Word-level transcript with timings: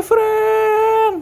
friend. 0.00 1.14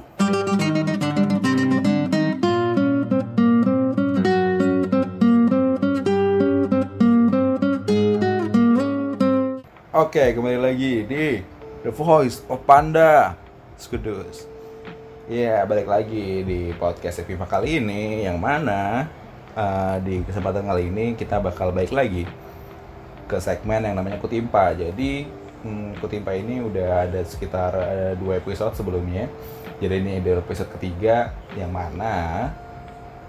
Oke, 9.98 10.30
kembali 10.30 10.58
lagi 10.62 11.02
di 11.10 11.42
The 11.82 11.90
Voice 11.90 12.46
of 12.46 12.62
Panda 12.62 13.34
Skudus. 13.74 14.46
Ya, 15.26 15.66
balik 15.66 15.90
lagi 15.90 16.46
di 16.46 16.70
podcast 16.79 17.20
Eviva 17.20 17.45
kali 17.50 17.82
ini 17.82 18.24
yang 18.24 18.38
mana 18.38 19.10
eh, 19.58 19.96
di 20.06 20.22
kesempatan 20.22 20.64
kali 20.64 20.88
ini 20.88 21.18
kita 21.18 21.42
bakal 21.42 21.74
balik 21.74 21.90
lagi 21.92 22.24
ke 23.26 23.36
segmen 23.42 23.84
yang 23.84 23.98
namanya 23.98 24.22
Kutimpa. 24.22 24.72
Jadi 24.72 25.26
hmm, 25.64 25.98
Kutimpa 25.98 26.34
ini 26.34 26.62
udah 26.62 27.09
ada 27.09 27.20
sekitar 27.25 27.72
eh, 27.75 28.14
dua 28.18 28.38
episode 28.38 28.75
sebelumnya. 28.75 29.27
Jadi 29.79 29.95
ini 30.02 30.18
episode 30.18 30.71
ketiga 30.75 31.31
yang 31.54 31.71
mana 31.71 32.51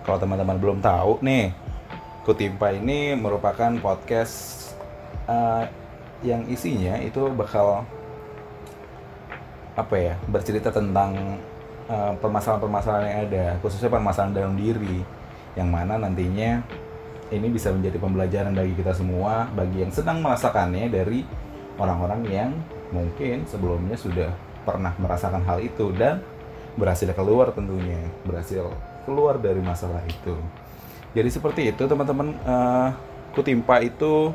kalau 0.01 0.17
teman-teman 0.17 0.57
belum 0.57 0.79
tahu 0.81 1.21
nih, 1.21 1.53
Kutimpa 2.25 2.73
ini 2.73 3.13
merupakan 3.13 3.69
podcast 3.81 4.69
eh, 5.29 5.63
yang 6.25 6.43
isinya 6.51 6.99
itu 6.99 7.31
bakal 7.31 7.87
apa 9.79 9.95
ya 9.95 10.13
bercerita 10.27 10.73
tentang 10.73 11.37
eh, 11.87 12.13
permasalahan-permasalahan 12.17 13.05
yang 13.05 13.19
ada, 13.29 13.45
khususnya 13.61 13.89
permasalahan 13.93 14.35
dalam 14.35 14.53
diri, 14.57 15.05
yang 15.53 15.69
mana 15.69 15.95
nantinya 16.01 16.61
ini 17.29 17.47
bisa 17.53 17.69
menjadi 17.69 18.01
pembelajaran 18.01 18.57
bagi 18.57 18.73
kita 18.73 18.97
semua, 18.97 19.45
bagi 19.53 19.85
yang 19.85 19.93
sedang 19.93 20.25
merasakannya 20.25 20.89
dari 20.89 21.21
orang-orang 21.79 22.21
yang 22.27 22.51
mungkin 22.91 23.47
sebelumnya 23.47 23.95
sudah 23.95 24.29
pernah 24.67 24.93
merasakan 24.99 25.41
hal 25.47 25.63
itu 25.63 25.89
dan 25.95 26.21
berhasil 26.75 27.09
keluar 27.15 27.49
tentunya, 27.55 27.97
berhasil 28.27 28.69
keluar 29.07 29.39
dari 29.39 29.63
masalah 29.63 30.03
itu. 30.05 30.35
Jadi 31.15 31.29
seperti 31.33 31.61
itu 31.73 31.83
teman-teman, 31.89 32.37
Eh, 32.45 32.89
kutimpa 33.33 33.79
itu 33.81 34.33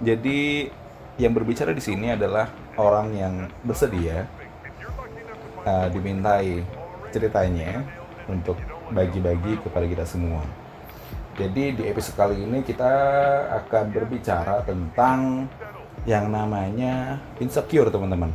jadi 0.00 0.70
yang 1.16 1.32
berbicara 1.32 1.72
di 1.72 1.80
sini 1.80 2.12
adalah 2.12 2.52
orang 2.76 3.16
yang 3.16 3.34
bersedia 3.64 4.28
eh, 5.64 5.86
dimintai 5.92 6.62
ceritanya 7.10 7.80
untuk 8.28 8.60
bagi-bagi 8.92 9.58
kepada 9.64 9.86
kita 9.88 10.04
semua. 10.04 10.44
Jadi 11.36 11.76
di 11.76 11.82
episode 11.84 12.16
kali 12.16 12.36
ini 12.40 12.64
kita 12.64 12.92
akan 13.60 13.92
berbicara 13.92 14.64
tentang 14.64 15.44
yang 16.06 16.30
namanya 16.30 17.18
insecure 17.42 17.90
teman-teman. 17.90 18.30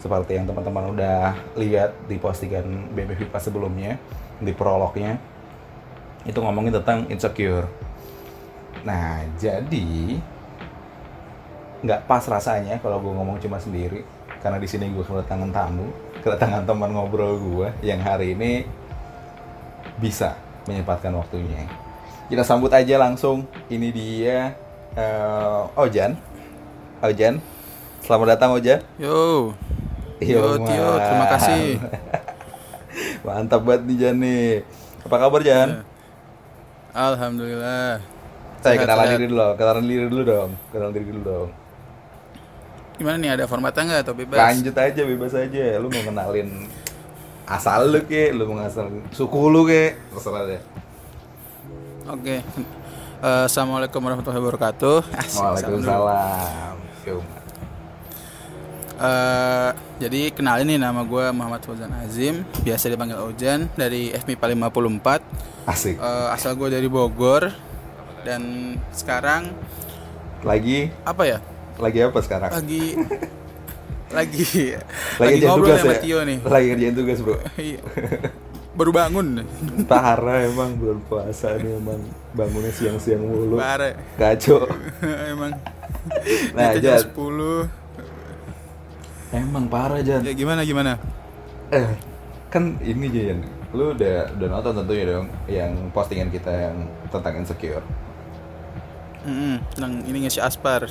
Seperti 0.00 0.40
yang 0.40 0.48
teman-teman 0.48 0.96
udah 0.96 1.36
lihat 1.60 1.92
di 2.08 2.16
postingan 2.16 2.96
BB 2.96 3.20
Vipa 3.20 3.36
sebelumnya 3.36 4.00
di 4.40 4.56
prolognya 4.56 5.20
itu 6.24 6.40
ngomongin 6.40 6.72
tentang 6.80 7.04
insecure. 7.12 7.68
Nah 8.84 9.28
jadi 9.36 10.16
nggak 11.80 12.08
pas 12.08 12.24
rasanya 12.24 12.80
kalau 12.80 13.00
gue 13.00 13.12
ngomong 13.12 13.40
cuma 13.40 13.56
sendiri 13.60 14.04
karena 14.40 14.56
di 14.56 14.68
sini 14.68 14.88
gue 14.88 15.04
kedatangan 15.04 15.52
tamu, 15.52 15.92
kedatangan 16.24 16.64
teman 16.64 16.96
ngobrol 16.96 17.36
gue 17.36 17.68
yang 17.84 18.00
hari 18.00 18.32
ini 18.32 18.64
bisa 20.00 20.32
menyempatkan 20.64 21.12
waktunya. 21.12 21.68
Kita 22.32 22.40
sambut 22.40 22.72
aja 22.72 22.96
langsung. 22.96 23.44
Ini 23.68 23.88
dia 23.92 24.56
eh, 24.96 25.62
Ojan. 25.76 26.16
Ojan. 27.00 27.40
Selamat 28.04 28.36
datang 28.36 28.52
Ojan. 28.56 28.80
Yo. 29.00 29.52
Yo, 30.20 30.60
Tio, 30.60 30.84
man. 30.84 31.00
terima 31.00 31.26
kasih. 31.32 31.64
Mantap 33.24 33.64
banget 33.64 33.82
nih 33.88 33.96
Jan 33.96 34.16
nih. 34.20 34.60
Apa 35.08 35.16
kabar 35.16 35.40
Jan? 35.40 35.80
Alhamdulillah. 36.92 38.04
Saya 38.60 38.76
Sehat, 38.76 38.84
kenalan 38.84 39.04
sehat. 39.08 39.16
diri 39.16 39.26
dulu, 39.32 39.48
kenalan 39.56 39.84
diri 39.88 40.04
dulu 40.12 40.22
dong. 40.28 40.50
Kenalan 40.68 40.92
diri 40.92 41.06
dulu 41.08 41.22
dong. 41.24 41.48
Gimana 43.00 43.16
nih 43.16 43.30
ada 43.32 43.44
formatnya 43.48 43.82
nggak 43.88 44.00
atau 44.04 44.12
bebas? 44.12 44.36
Lanjut 44.36 44.76
aja 44.76 45.00
bebas 45.08 45.32
aja. 45.32 45.64
Lu 45.80 45.88
mau 45.88 46.02
kenalin 46.04 46.48
asal 47.48 47.88
lu 47.88 48.04
ke, 48.04 48.28
lu 48.36 48.44
mau 48.44 48.60
ngasal 48.60 48.92
suku 49.16 49.40
lu 49.48 49.64
ke, 49.64 49.96
terserah 50.12 50.44
deh. 50.44 50.60
Oke. 52.12 52.44
Eh, 53.24 53.44
Assalamualaikum 53.48 54.04
warahmatullahi 54.04 54.44
wabarakatuh. 54.44 54.98
Asik. 55.16 55.40
Waalaikumsalam. 55.40 56.76
Eh, 59.00 59.70
jadi 59.96 60.28
kenalin 60.28 60.68
nih 60.68 60.76
nama 60.76 61.00
gue 61.00 61.24
Muhammad 61.32 61.64
Fauzan 61.64 61.88
Azim, 62.04 62.44
biasa 62.60 62.92
dipanggil 62.92 63.16
Ojan 63.16 63.64
dari 63.72 64.12
FMIPA 64.12 64.52
54. 64.52 65.24
Asik. 65.64 65.96
Eh, 65.96 66.28
asal 66.36 66.52
gue 66.52 66.68
dari 66.68 66.84
Bogor 66.84 67.48
dan 68.20 68.76
sekarang 68.92 69.48
Lagi 70.40 70.88
apa 71.04 71.24
ya? 71.24 71.38
lagi 71.80 72.00
apa 72.04 72.20
sekarang? 72.20 72.52
Lagi 72.52 72.92
lagi 74.16 74.44
Lagi 75.16 75.40
kerjain 75.40 75.48
ngobrol 75.48 75.68
tugas 75.72 75.80
sama 75.80 75.94
ya? 75.96 76.00
Tio 76.04 76.18
nih. 76.20 76.38
Lagi 76.44 76.66
kerjain 76.76 76.94
tugas, 76.96 77.18
Bro. 77.24 77.36
Iya. 77.56 77.80
Baru 78.76 78.90
bangun. 78.92 79.26
Parah 79.88 80.44
emang 80.44 80.76
bulan 80.76 81.00
puasa 81.08 81.56
nih 81.56 81.72
emang 81.72 82.00
bangunnya 82.36 82.68
siang-siang 82.68 83.24
mulu. 83.24 83.56
Bare. 83.56 83.96
Kacau. 84.16 84.68
Emang. 85.32 85.56
Nah, 86.56 86.74
Itu 86.74 86.78
jam 86.80 86.96
Jan. 86.98 87.00
10. 87.12 87.68
Emang 89.30 89.64
parah, 89.70 90.00
Jan. 90.02 90.22
Ya 90.26 90.32
gimana 90.34 90.64
gimana? 90.66 90.98
Eh, 91.70 91.86
kan 92.50 92.78
ini 92.82 93.06
Jan. 93.08 93.38
Lu 93.70 93.94
udah 93.94 94.34
udah 94.34 94.48
nonton 94.50 94.72
tentunya 94.82 95.04
dong 95.06 95.26
yang 95.46 95.72
postingan 95.94 96.30
kita 96.34 96.50
yang 96.50 96.76
tentang 97.08 97.34
insecure. 97.38 97.84
Mm 99.22 99.60
tentang 99.76 99.92
ini 100.08 100.26
si 100.26 100.40
Aspar. 100.42 100.90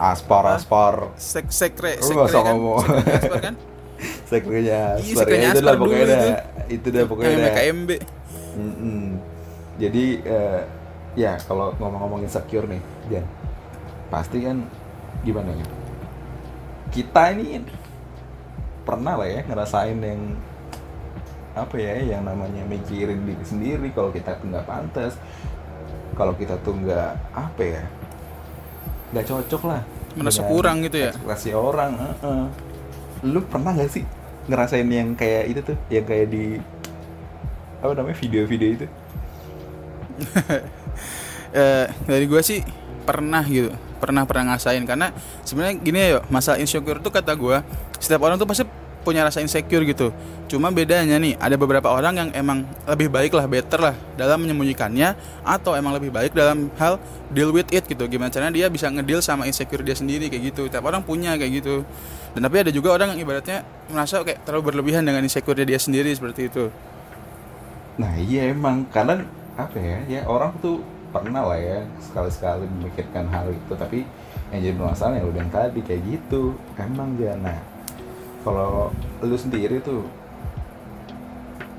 Aspar, 0.00 0.44
Hah? 0.48 0.56
aspar. 0.56 0.94
Sek 1.14 1.52
sekre, 1.52 2.00
Lu 2.00 2.08
sekre 2.08 2.16
nggak 2.16 2.28
usah 2.32 2.42
kan? 2.42 2.54
ngomong. 2.56 2.80
Sekre 2.80 3.12
Aspar 3.20 3.38
kan? 3.38 3.54
Sekrenya 4.30 4.80
Aspar 4.96 5.28
sekrenya 5.28 5.44
ya, 5.44 5.52
itu 5.52 5.60
Aspar 5.60 5.68
lah 5.68 5.74
pokoknya 5.76 6.06
dulu 6.08 6.08
dah. 6.08 6.34
Itu 6.72 6.86
dah 6.88 7.04
pokoknya. 7.04 7.36
MKMB. 7.36 7.90
Mm-mm. 8.56 9.00
Jadi 9.76 10.04
eh, 10.24 10.60
ya 11.14 11.36
kalau 11.44 11.76
ngomong-ngomong 11.76 12.24
insecure 12.24 12.64
nih, 12.64 12.80
Jan, 13.12 13.24
pasti 14.10 14.42
kan 14.42 14.66
gimana 15.22 15.54
ya? 15.54 15.66
Kita 16.90 17.30
ini 17.32 17.62
pernah 18.82 19.14
lah 19.14 19.28
ya 19.30 19.40
ngerasain 19.46 19.96
yang 20.02 20.34
apa 21.54 21.74
ya, 21.78 22.18
yang 22.18 22.22
namanya 22.26 22.62
mikirin 22.66 23.26
diri 23.26 23.44
sendiri 23.46 23.88
kalau 23.94 24.10
kita 24.10 24.38
tuh 24.38 24.46
nggak 24.50 24.66
pantas, 24.66 25.14
kalau 26.14 26.34
kita 26.34 26.58
tuh 26.62 26.74
nggak 26.78 27.10
apa 27.34 27.62
ya, 27.62 27.82
nggak 29.14 29.26
cocok 29.26 29.62
lah. 29.66 29.82
Merasa 30.18 30.42
kurang 30.46 30.82
gitu 30.82 30.98
ya? 30.98 31.10
Ekspektasi 31.14 31.50
orang. 31.54 31.92
heeh. 31.98 32.42
Lu 33.30 33.42
pernah 33.46 33.74
nggak 33.74 33.90
sih 33.90 34.04
ngerasain 34.50 34.88
yang 34.90 35.14
kayak 35.14 35.44
itu 35.54 35.60
tuh, 35.62 35.76
yang 35.90 36.06
kayak 36.06 36.26
di 36.30 36.58
apa 37.80 37.92
namanya 37.94 38.16
video-video 38.18 38.68
itu? 38.74 38.86
Eh, 41.50 41.86
dari 42.06 42.30
gua 42.30 42.46
sih 42.46 42.62
pernah 43.02 43.42
gitu. 43.42 43.74
Pernah 44.00 44.24
pernah 44.24 44.56
ngasain 44.56 44.80
karena 44.88 45.12
sebenarnya 45.44 45.74
gini 45.76 45.98
ya, 46.00 46.08
yo, 46.16 46.20
masalah 46.32 46.56
insecure 46.56 46.98
tuh 47.04 47.12
kata 47.12 47.36
gua, 47.36 47.60
setiap 48.00 48.24
orang 48.24 48.40
tuh 48.40 48.48
pasti 48.48 48.64
punya 49.00 49.24
rasa 49.24 49.40
insecure 49.40 49.84
gitu. 49.88 50.12
Cuma 50.48 50.68
bedanya 50.68 51.16
nih, 51.16 51.36
ada 51.40 51.56
beberapa 51.56 51.88
orang 51.88 52.16
yang 52.16 52.28
emang 52.36 52.68
lebih 52.84 53.08
baik 53.08 53.32
lah, 53.32 53.48
better 53.48 53.80
lah 53.80 53.94
dalam 54.16 54.44
menyembunyikannya 54.44 55.16
atau 55.44 55.72
emang 55.72 55.96
lebih 55.96 56.12
baik 56.12 56.36
dalam 56.36 56.68
hal 56.76 57.00
deal 57.32 57.54
with 57.54 57.68
it 57.72 57.86
gitu. 57.88 58.04
Gimana 58.08 58.28
caranya 58.28 58.52
dia 58.52 58.66
bisa 58.68 58.92
ngedeal 58.92 59.24
sama 59.24 59.48
insecure 59.48 59.80
dia 59.80 59.96
sendiri 59.96 60.28
kayak 60.28 60.52
gitu. 60.52 60.68
Tiap 60.68 60.84
orang 60.84 61.00
punya 61.00 61.36
kayak 61.40 61.64
gitu. 61.64 61.84
Dan 62.36 62.40
tapi 62.46 62.62
ada 62.62 62.70
juga 62.70 62.94
orang 62.94 63.16
yang 63.16 63.24
ibaratnya 63.24 63.64
merasa 63.88 64.20
kayak 64.22 64.44
terlalu 64.44 64.72
berlebihan 64.74 65.02
dengan 65.02 65.24
insecure 65.24 65.56
dia 65.56 65.80
sendiri 65.80 66.12
seperti 66.12 66.52
itu. 66.52 66.68
Nah 67.96 68.16
iya 68.20 68.52
emang 68.52 68.88
karena 68.88 69.24
apa 69.56 69.76
ya 69.76 69.98
ya 70.08 70.20
orang 70.24 70.56
tuh 70.62 70.80
pernah 71.10 71.42
lah 71.44 71.58
ya 71.58 71.78
sekali-sekali 72.00 72.64
memikirkan 72.66 73.26
hal 73.28 73.50
itu. 73.50 73.72
Tapi 73.74 74.06
yang 74.50 74.60
jadi 74.62 74.76
masalah 74.76 75.14
ya 75.18 75.26
udah 75.26 75.40
yang 75.40 75.52
tadi 75.52 75.80
kayak 75.82 76.02
gitu. 76.06 76.54
Emang 76.74 77.14
ya 77.18 77.34
nah 77.36 77.58
kalau 78.40 78.88
lu 79.20 79.36
sendiri 79.36 79.78
tuh 79.80 80.00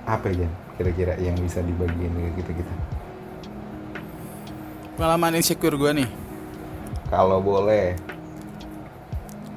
apa 0.06 0.30
ya 0.30 0.46
kira-kira 0.78 1.14
yang 1.18 1.34
bisa 1.38 1.62
dibagiin 1.62 2.10
ke 2.10 2.42
kita 2.42 2.52
kita 2.54 2.74
Pengalaman 4.94 5.38
insecure 5.38 5.74
gua 5.76 5.92
nih. 5.92 6.10
kalau 7.10 7.42
boleh. 7.42 7.98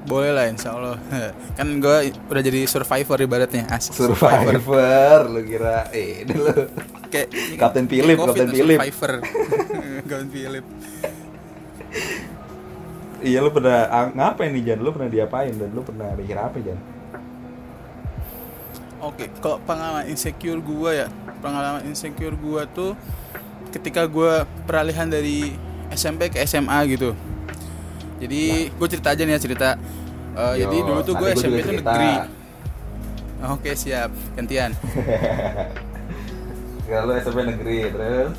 Boleh 0.04 0.32
lah 0.32 0.48
insya 0.48 0.72
Allah. 0.72 0.96
Kan 1.56 1.80
gue 1.80 1.96
udah 2.28 2.42
jadi 2.42 2.64
survivor 2.64 3.16
ibaratnya. 3.20 3.64
Asik. 3.68 3.96
Survivor 3.96 5.28
lu 5.30 5.40
kira. 5.44 5.88
Eh 5.92 6.24
ini 6.24 6.34
lu 6.34 6.52
Kayak 7.14 7.28
Kapten 7.54 7.86
Philip, 7.86 8.18
Kapten 8.18 8.50
Philip. 8.50 8.78
Kapten 10.10 10.28
Philip 10.34 10.64
iya 13.24 13.40
lu 13.40 13.48
pernah 13.48 13.88
ah, 13.88 14.06
ngapain 14.12 14.52
nih 14.52 14.62
Jan 14.68 14.78
lu 14.84 14.92
pernah 14.92 15.08
diapain 15.08 15.56
dan 15.56 15.72
lu 15.72 15.80
pernah 15.80 16.12
mikir 16.14 16.36
apa 16.36 16.60
Jan 16.60 16.78
Oke, 19.04 19.28
kalau 19.44 19.60
pengalaman 19.68 20.08
insecure 20.08 20.56
gua 20.64 20.96
ya, 20.96 21.06
pengalaman 21.44 21.84
insecure 21.84 22.32
gua 22.40 22.64
tuh 22.64 22.96
ketika 23.68 24.08
gua 24.08 24.48
peralihan 24.64 25.04
dari 25.04 25.52
SMP 25.92 26.32
ke 26.32 26.40
SMA 26.48 26.72
gitu. 26.88 27.12
Jadi 28.16 28.72
gue 28.72 28.88
cerita 28.88 29.12
aja 29.12 29.28
nih 29.28 29.36
ya 29.36 29.40
cerita. 29.44 29.68
Eh, 30.32 30.54
Yo, 30.56 30.64
jadi 30.64 30.76
dulu 30.88 31.00
tuh 31.04 31.20
gue 31.20 31.28
SMP 31.36 31.60
cerita. 31.60 31.92
negeri. 31.92 32.12
Oke 33.52 33.76
siap, 33.76 34.08
gantian. 34.32 34.72
Kalau 36.84 37.08
lu 37.08 37.12
SMP 37.16 37.38
negeri 37.42 37.76
terus 37.88 38.32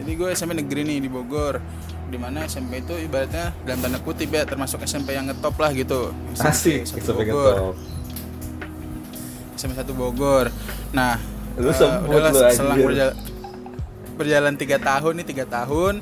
Jadi 0.00 0.10
gue 0.16 0.28
SMP 0.32 0.52
negeri 0.56 0.80
nih 0.84 0.98
di 1.04 1.08
Bogor. 1.12 1.60
Di 2.08 2.16
mana 2.16 2.48
SMP 2.48 2.80
itu 2.80 2.96
ibaratnya 2.96 3.52
dalam 3.68 3.84
tanda 3.84 4.00
kutip 4.00 4.32
ya 4.32 4.48
termasuk 4.48 4.80
SMP 4.82 5.12
yang 5.12 5.28
ngetop 5.28 5.60
lah 5.60 5.70
gitu. 5.76 6.16
asik 6.40 6.88
satu 6.88 7.04
SMP 7.04 7.28
Bogor. 7.28 7.52
ngetop. 7.52 7.76
SMP 9.58 9.72
1 9.74 9.90
Bogor. 9.92 10.46
Nah, 10.94 11.18
Lu 11.58 11.74
sebut 11.74 12.06
udahlah 12.08 12.30
lu, 12.30 12.54
selang 12.54 12.78
anjir. 12.78 13.10
berjalan 14.14 14.54
tiga 14.54 14.78
tahun 14.78 15.12
nih 15.18 15.26
tiga 15.26 15.44
tahun 15.44 15.98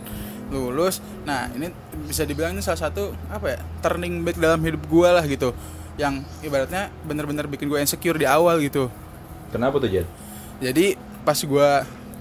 lulus. 0.53 1.01
Nah, 1.25 1.49
ini 1.57 1.73
bisa 2.07 2.23
dibilang 2.23 2.55
ini 2.55 2.63
salah 2.63 2.79
satu 2.87 3.17
apa 3.27 3.57
ya 3.57 3.59
turning 3.83 4.23
back 4.23 4.37
dalam 4.39 4.61
hidup 4.61 4.85
gue 4.87 5.09
lah 5.09 5.25
gitu. 5.25 5.57
Yang 5.97 6.23
ibaratnya 6.45 6.93
bener-bener 7.03 7.49
bikin 7.49 7.67
gue 7.67 7.81
insecure 7.81 8.15
di 8.15 8.29
awal 8.29 8.61
gitu. 8.61 8.93
Kenapa 9.51 9.81
tuh 9.81 9.89
Jan? 9.89 10.07
Jadi 10.61 10.97
pas 11.27 11.35
gue 11.37 11.71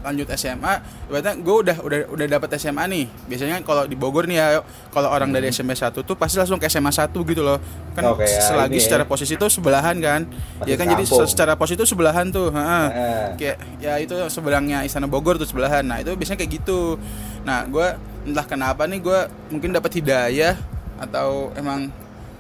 lanjut 0.02 0.30
SMA, 0.32 0.74
ibaratnya 1.10 1.34
gue 1.36 1.56
udah 1.60 1.78
udah 1.80 2.00
udah 2.10 2.26
dapat 2.28 2.54
SMA 2.56 2.86
nih. 2.86 3.06
Biasanya 3.26 3.58
kalau 3.62 3.86
di 3.86 3.94
Bogor 3.94 4.26
nih 4.26 4.38
ya, 4.38 4.62
kalau 4.90 5.10
orang 5.10 5.30
dari 5.30 5.50
SMP 5.50 5.74
1 5.74 5.98
tuh 5.98 6.14
pasti 6.14 6.38
langsung 6.38 6.58
ke 6.58 6.66
SMA 6.68 6.90
1 6.90 7.10
gitu 7.10 7.42
loh. 7.42 7.58
Kan 7.92 8.04
Oh, 8.04 8.14
kayak 8.14 8.38
selagi 8.40 8.78
ya. 8.78 8.84
secara 8.84 9.04
posisi 9.04 9.34
tuh 9.34 9.50
sebelahan 9.50 9.98
kan. 9.98 10.30
Pasti 10.30 10.70
ya 10.70 10.76
kan 10.76 10.86
jadi 10.88 11.02
kampung. 11.04 11.26
se- 11.26 11.32
secara 11.32 11.54
posisi 11.54 11.74
tuh 11.76 11.88
sebelahan 11.88 12.30
tuh, 12.30 12.50
heeh. 12.50 12.86
Heeh. 12.88 13.26
Kayak 13.36 13.58
ya 13.82 13.94
itu 13.98 14.14
seberangnya 14.28 14.86
Istana 14.86 15.06
Bogor 15.06 15.38
tuh 15.38 15.46
sebelahan. 15.46 15.82
Nah, 15.82 15.98
itu 15.98 16.14
biasanya 16.14 16.38
kayak 16.38 16.54
gitu. 16.56 17.02
Nah, 17.42 17.66
gue 17.66 17.88
entah 18.26 18.46
kenapa 18.46 18.86
nih 18.86 19.02
gue 19.02 19.20
mungkin 19.50 19.70
dapat 19.72 19.90
hidayah 19.96 20.54
atau 20.98 21.50
emang 21.56 21.90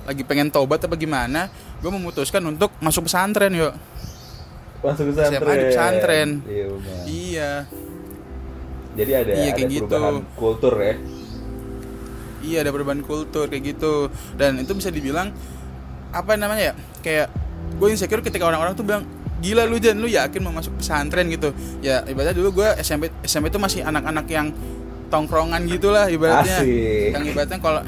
lagi 0.02 0.22
pengen 0.22 0.48
tobat 0.48 0.78
apa 0.80 0.94
gimana, 0.94 1.50
gue 1.76 1.90
memutuskan 1.90 2.46
untuk 2.46 2.70
masuk 2.78 3.10
pesantren 3.10 3.50
yuk. 3.52 3.74
Langsung 4.82 5.06
pesantren. 5.10 5.40
SMA 5.40 5.54
di 5.54 5.66
pesantren. 5.70 6.30
Iya, 6.44 6.66
benar. 6.68 7.04
Iya. 7.06 7.52
Jadi 8.96 9.12
ada 9.12 9.32
Iya, 9.32 9.44
ada 9.44 9.56
kayak 9.56 9.70
gitu. 9.70 9.86
perubahan 9.88 10.16
kultur 10.34 10.74
ya. 10.80 10.96
Iya 12.40 12.58
ada 12.62 12.70
perubahan 12.70 13.02
kultur 13.02 13.46
kayak 13.50 13.64
gitu 13.66 13.94
dan 14.38 14.62
itu 14.62 14.70
bisa 14.72 14.94
dibilang 14.94 15.34
apa 16.14 16.38
namanya 16.38 16.72
ya 16.72 16.74
kayak 17.02 17.28
gue 17.76 17.88
insecure 17.90 18.22
ketika 18.22 18.46
orang-orang 18.46 18.78
tuh 18.78 18.86
bilang 18.86 19.02
gila 19.42 19.66
lu 19.66 19.82
Jan 19.82 19.98
lu 19.98 20.06
yakin 20.06 20.40
mau 20.40 20.54
masuk 20.54 20.78
pesantren 20.78 21.26
gitu 21.28 21.50
ya 21.82 22.06
ibaratnya 22.06 22.38
dulu 22.38 22.62
gue 22.62 22.70
SMP 22.80 23.10
SMP 23.26 23.50
itu 23.50 23.58
masih 23.58 23.82
anak-anak 23.82 24.30
yang 24.30 24.54
tongkrongan 25.10 25.66
gitulah 25.66 26.06
ibaratnya 26.06 26.62
Asik. 26.62 27.18
yang 27.18 27.24
ibaratnya 27.26 27.58
kalau 27.58 27.82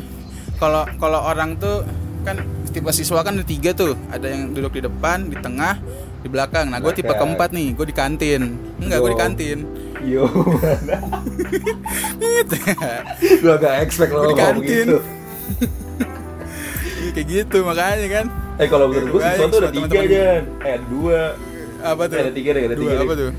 kalau 0.57 0.83
kalau 0.97 1.19
orang 1.21 1.53
tuh 1.55 1.85
kan 2.25 2.41
tipe 2.67 2.89
siswa 2.89 3.21
kan 3.21 3.37
ada 3.37 3.45
tiga 3.45 3.71
tuh 3.71 3.93
ada 4.09 4.25
yang 4.25 4.51
duduk 4.51 4.73
di 4.73 4.81
depan 4.83 5.29
di 5.29 5.37
tengah 5.37 5.77
di 6.27 6.31
belakang 6.35 6.67
nah 6.67 6.83
gue 6.83 6.91
tipe 6.91 7.09
keempat 7.15 7.49
nih 7.55 7.71
gue 7.73 7.85
di 7.87 7.95
kantin 7.95 8.59
enggak 8.83 8.99
gue 8.99 9.11
di 9.15 9.19
kantin 9.19 9.59
Yo, 9.97 10.29
gitu 12.21 12.57
gua 13.41 13.55
gak 13.57 13.75
expect 13.81 14.13
lo 14.13 14.29
Di 14.29 14.37
kantin. 14.37 14.85
gitu. 14.93 14.97
Iya, 17.01 17.09
kayak 17.17 17.27
gitu 17.33 17.57
makanya 17.65 18.07
kan 18.13 18.25
Eh 18.57 18.67
kalau 18.69 18.89
menurut 18.89 19.09
gua 19.13 19.21
Baik, 19.21 19.37
siswa 19.37 19.47
tuh 19.53 19.59
ada 19.61 19.69
tiga. 19.69 19.99
Jan. 20.01 20.43
Eh 20.65 20.71
ada 20.73 20.85
dua. 20.89 21.21
apa 21.77 22.01
tuh 22.09 22.17
ada 22.17 22.33
tiga 22.33 22.49
deh, 22.57 22.63
ada 22.65 22.75
tiga 22.77 22.95
apa 23.05 23.13
tuh 23.13 23.31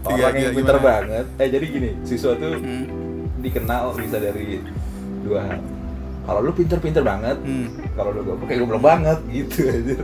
Tiga, 0.00 0.16
Orang 0.16 0.36
yang 0.40 0.54
pinter 0.56 0.78
banget. 0.80 1.26
Eh 1.36 1.48
jadi 1.52 1.66
gini, 1.68 1.90
siswa 2.08 2.32
tuh 2.40 2.56
hmm. 2.56 2.84
dikenal 3.44 3.84
bisa 4.00 4.16
dari 4.16 4.64
dua 5.20 5.40
hal. 5.44 5.60
Kalau 6.30 6.40
lu 6.40 6.54
pinter-pinter 6.54 7.02
banget, 7.02 7.36
Hmm. 7.42 7.66
kalau 7.92 8.14
lu 8.14 8.22
goblok 8.22 8.46
kayak 8.46 8.60
goblok 8.62 8.82
banget 8.84 9.18
gitu 9.26 9.66
aja. 9.66 9.94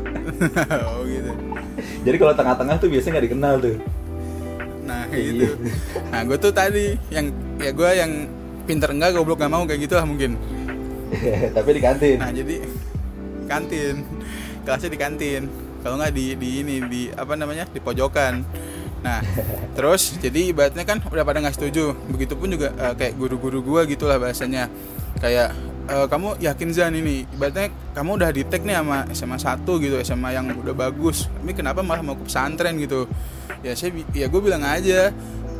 oh 0.91 1.07
gitu 1.07 1.31
Jadi 2.03 2.17
kalau 2.17 2.35
tengah-tengah 2.35 2.75
tuh 2.77 2.89
biasanya 2.89 3.13
nggak 3.15 3.27
dikenal 3.31 3.55
tuh. 3.57 3.77
nah 4.83 5.03
Iya. 5.07 5.19
gitu 5.19 5.47
nah 6.09 6.21
gue 6.23 6.35
tuh 6.37 6.51
tadi 6.51 6.95
yang 7.09 7.31
ya 7.57 7.71
gue 7.71 7.91
yang 7.93 8.13
pinter 8.63 8.87
enggak 8.89 9.15
goblok 9.15 9.39
gak 9.39 9.51
mau 9.51 9.63
kayak 9.63 9.83
gitu 9.83 9.95
lah 9.95 10.03
mungkin 10.03 10.35
Tapi 11.57 11.69
di 11.71 11.81
kantin. 11.81 12.17
nah 12.19 12.31
jadi 12.31 12.57
kantin 13.45 14.03
kelasnya 14.63 14.91
di 14.91 14.99
kantin 14.99 15.43
kalau 15.81 15.95
nggak 15.97 16.11
di 16.11 16.35
di 16.35 16.49
ini 16.61 16.77
di 16.85 17.03
apa 17.09 17.35
namanya 17.35 17.67
di 17.67 17.79
pojokan 17.79 18.43
nah 19.01 19.23
terus 19.77 20.19
jadi 20.19 20.51
ibaratnya 20.51 20.83
kan 20.83 20.99
udah 21.01 21.23
pada 21.23 21.39
nggak 21.39 21.55
setuju 21.57 21.95
begitupun 22.09 22.51
juga 22.51 22.71
eh, 22.73 22.95
kayak 22.95 23.15
guru-guru 23.17 23.63
gua 23.63 23.87
gitulah 23.87 24.19
bahasanya 24.19 24.67
kayak 25.19 25.51
eh, 25.89 26.07
kamu 26.07 26.29
yakin 26.43 26.69
Zan 26.75 26.95
ini? 26.95 27.27
Ibaratnya 27.31 27.71
kamu 27.95 28.11
udah 28.19 28.31
di 28.35 28.43
tag 28.47 28.63
nih 28.63 28.77
sama 28.77 28.99
SMA 29.11 29.39
1 29.39 29.85
gitu 29.85 29.97
SMA 30.03 30.29
yang 30.35 30.47
udah 30.53 30.75
bagus. 30.75 31.27
Tapi 31.31 31.53
kenapa 31.55 31.81
malah 31.81 32.03
mau 32.03 32.19
ke 32.19 32.27
pesantren 32.27 32.77
gitu? 32.79 33.07
Ya 33.65 33.73
saya 33.73 33.95
ya 34.13 34.27
gue 34.29 34.41
bilang 34.43 34.63
aja 34.63 35.11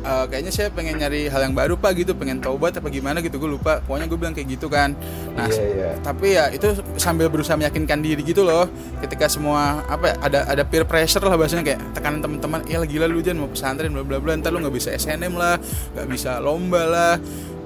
eh, 0.07 0.25
kayaknya 0.29 0.51
saya 0.53 0.67
pengen 0.71 1.01
nyari 1.01 1.27
hal 1.27 1.41
yang 1.49 1.55
baru 1.57 1.75
pak 1.75 1.97
gitu. 1.97 2.13
Pengen 2.13 2.39
taubat 2.39 2.77
apa 2.77 2.87
gimana 2.87 3.19
gitu 3.23 3.39
gue 3.39 3.49
lupa. 3.57 3.79
Pokoknya 3.83 4.05
gue 4.07 4.19
bilang 4.19 4.35
kayak 4.35 4.47
gitu 4.53 4.67
kan. 4.69 4.93
Nah 5.33 5.49
Iya, 5.49 5.63
iya. 5.65 5.89
tapi 6.05 6.37
ya 6.37 6.51
itu 6.53 6.75
sambil 6.99 7.27
berusaha 7.27 7.57
meyakinkan 7.57 7.99
diri 8.03 8.21
gitu 8.23 8.43
loh. 8.45 8.69
Ketika 9.01 9.27
semua 9.27 9.81
apa 9.87 10.11
ya, 10.11 10.15
ada 10.21 10.39
ada 10.47 10.63
peer 10.67 10.83
pressure 10.85 11.23
lah 11.25 11.35
bahasanya. 11.35 11.65
Kayak 11.65 11.81
tekanan 11.97 12.19
teman-teman 12.21 12.59
ya 12.69 12.79
gila 12.85 13.07
lu 13.09 13.19
Jan 13.23 13.39
mau 13.39 13.49
pesantren 13.49 13.91
bla 13.91 14.03
bla 14.05 14.19
bla 14.21 14.35
ntar 14.37 14.53
lu 14.53 14.61
nggak 14.61 14.75
bisa 14.75 14.91
SNM 14.93 15.33
lah 15.35 15.55
nggak 15.95 16.07
bisa 16.07 16.37
lomba 16.39 16.81
lah. 16.85 17.13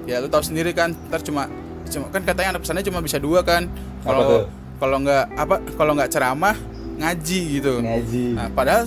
Ya 0.09 0.17
lu 0.17 0.25
tahu 0.31 0.41
sendiri 0.41 0.73
kan 0.73 0.97
ntar 1.11 1.21
cuma 1.21 1.45
cuma 1.91 2.07
kan 2.09 2.23
katanya 2.23 2.55
anak 2.55 2.61
pesantren 2.63 2.87
cuma 2.87 2.99
bisa 2.99 3.19
dua 3.19 3.43
kan 3.43 3.67
kalau 4.01 4.47
kalau 4.79 4.97
nggak 4.97 5.25
apa 5.35 5.55
kalau 5.75 5.91
nggak 5.93 6.09
ceramah 6.09 6.55
ngaji 6.97 7.39
gitu 7.59 7.73
Ngaji. 7.83 8.25
nah 8.33 8.47
padahal 8.49 8.83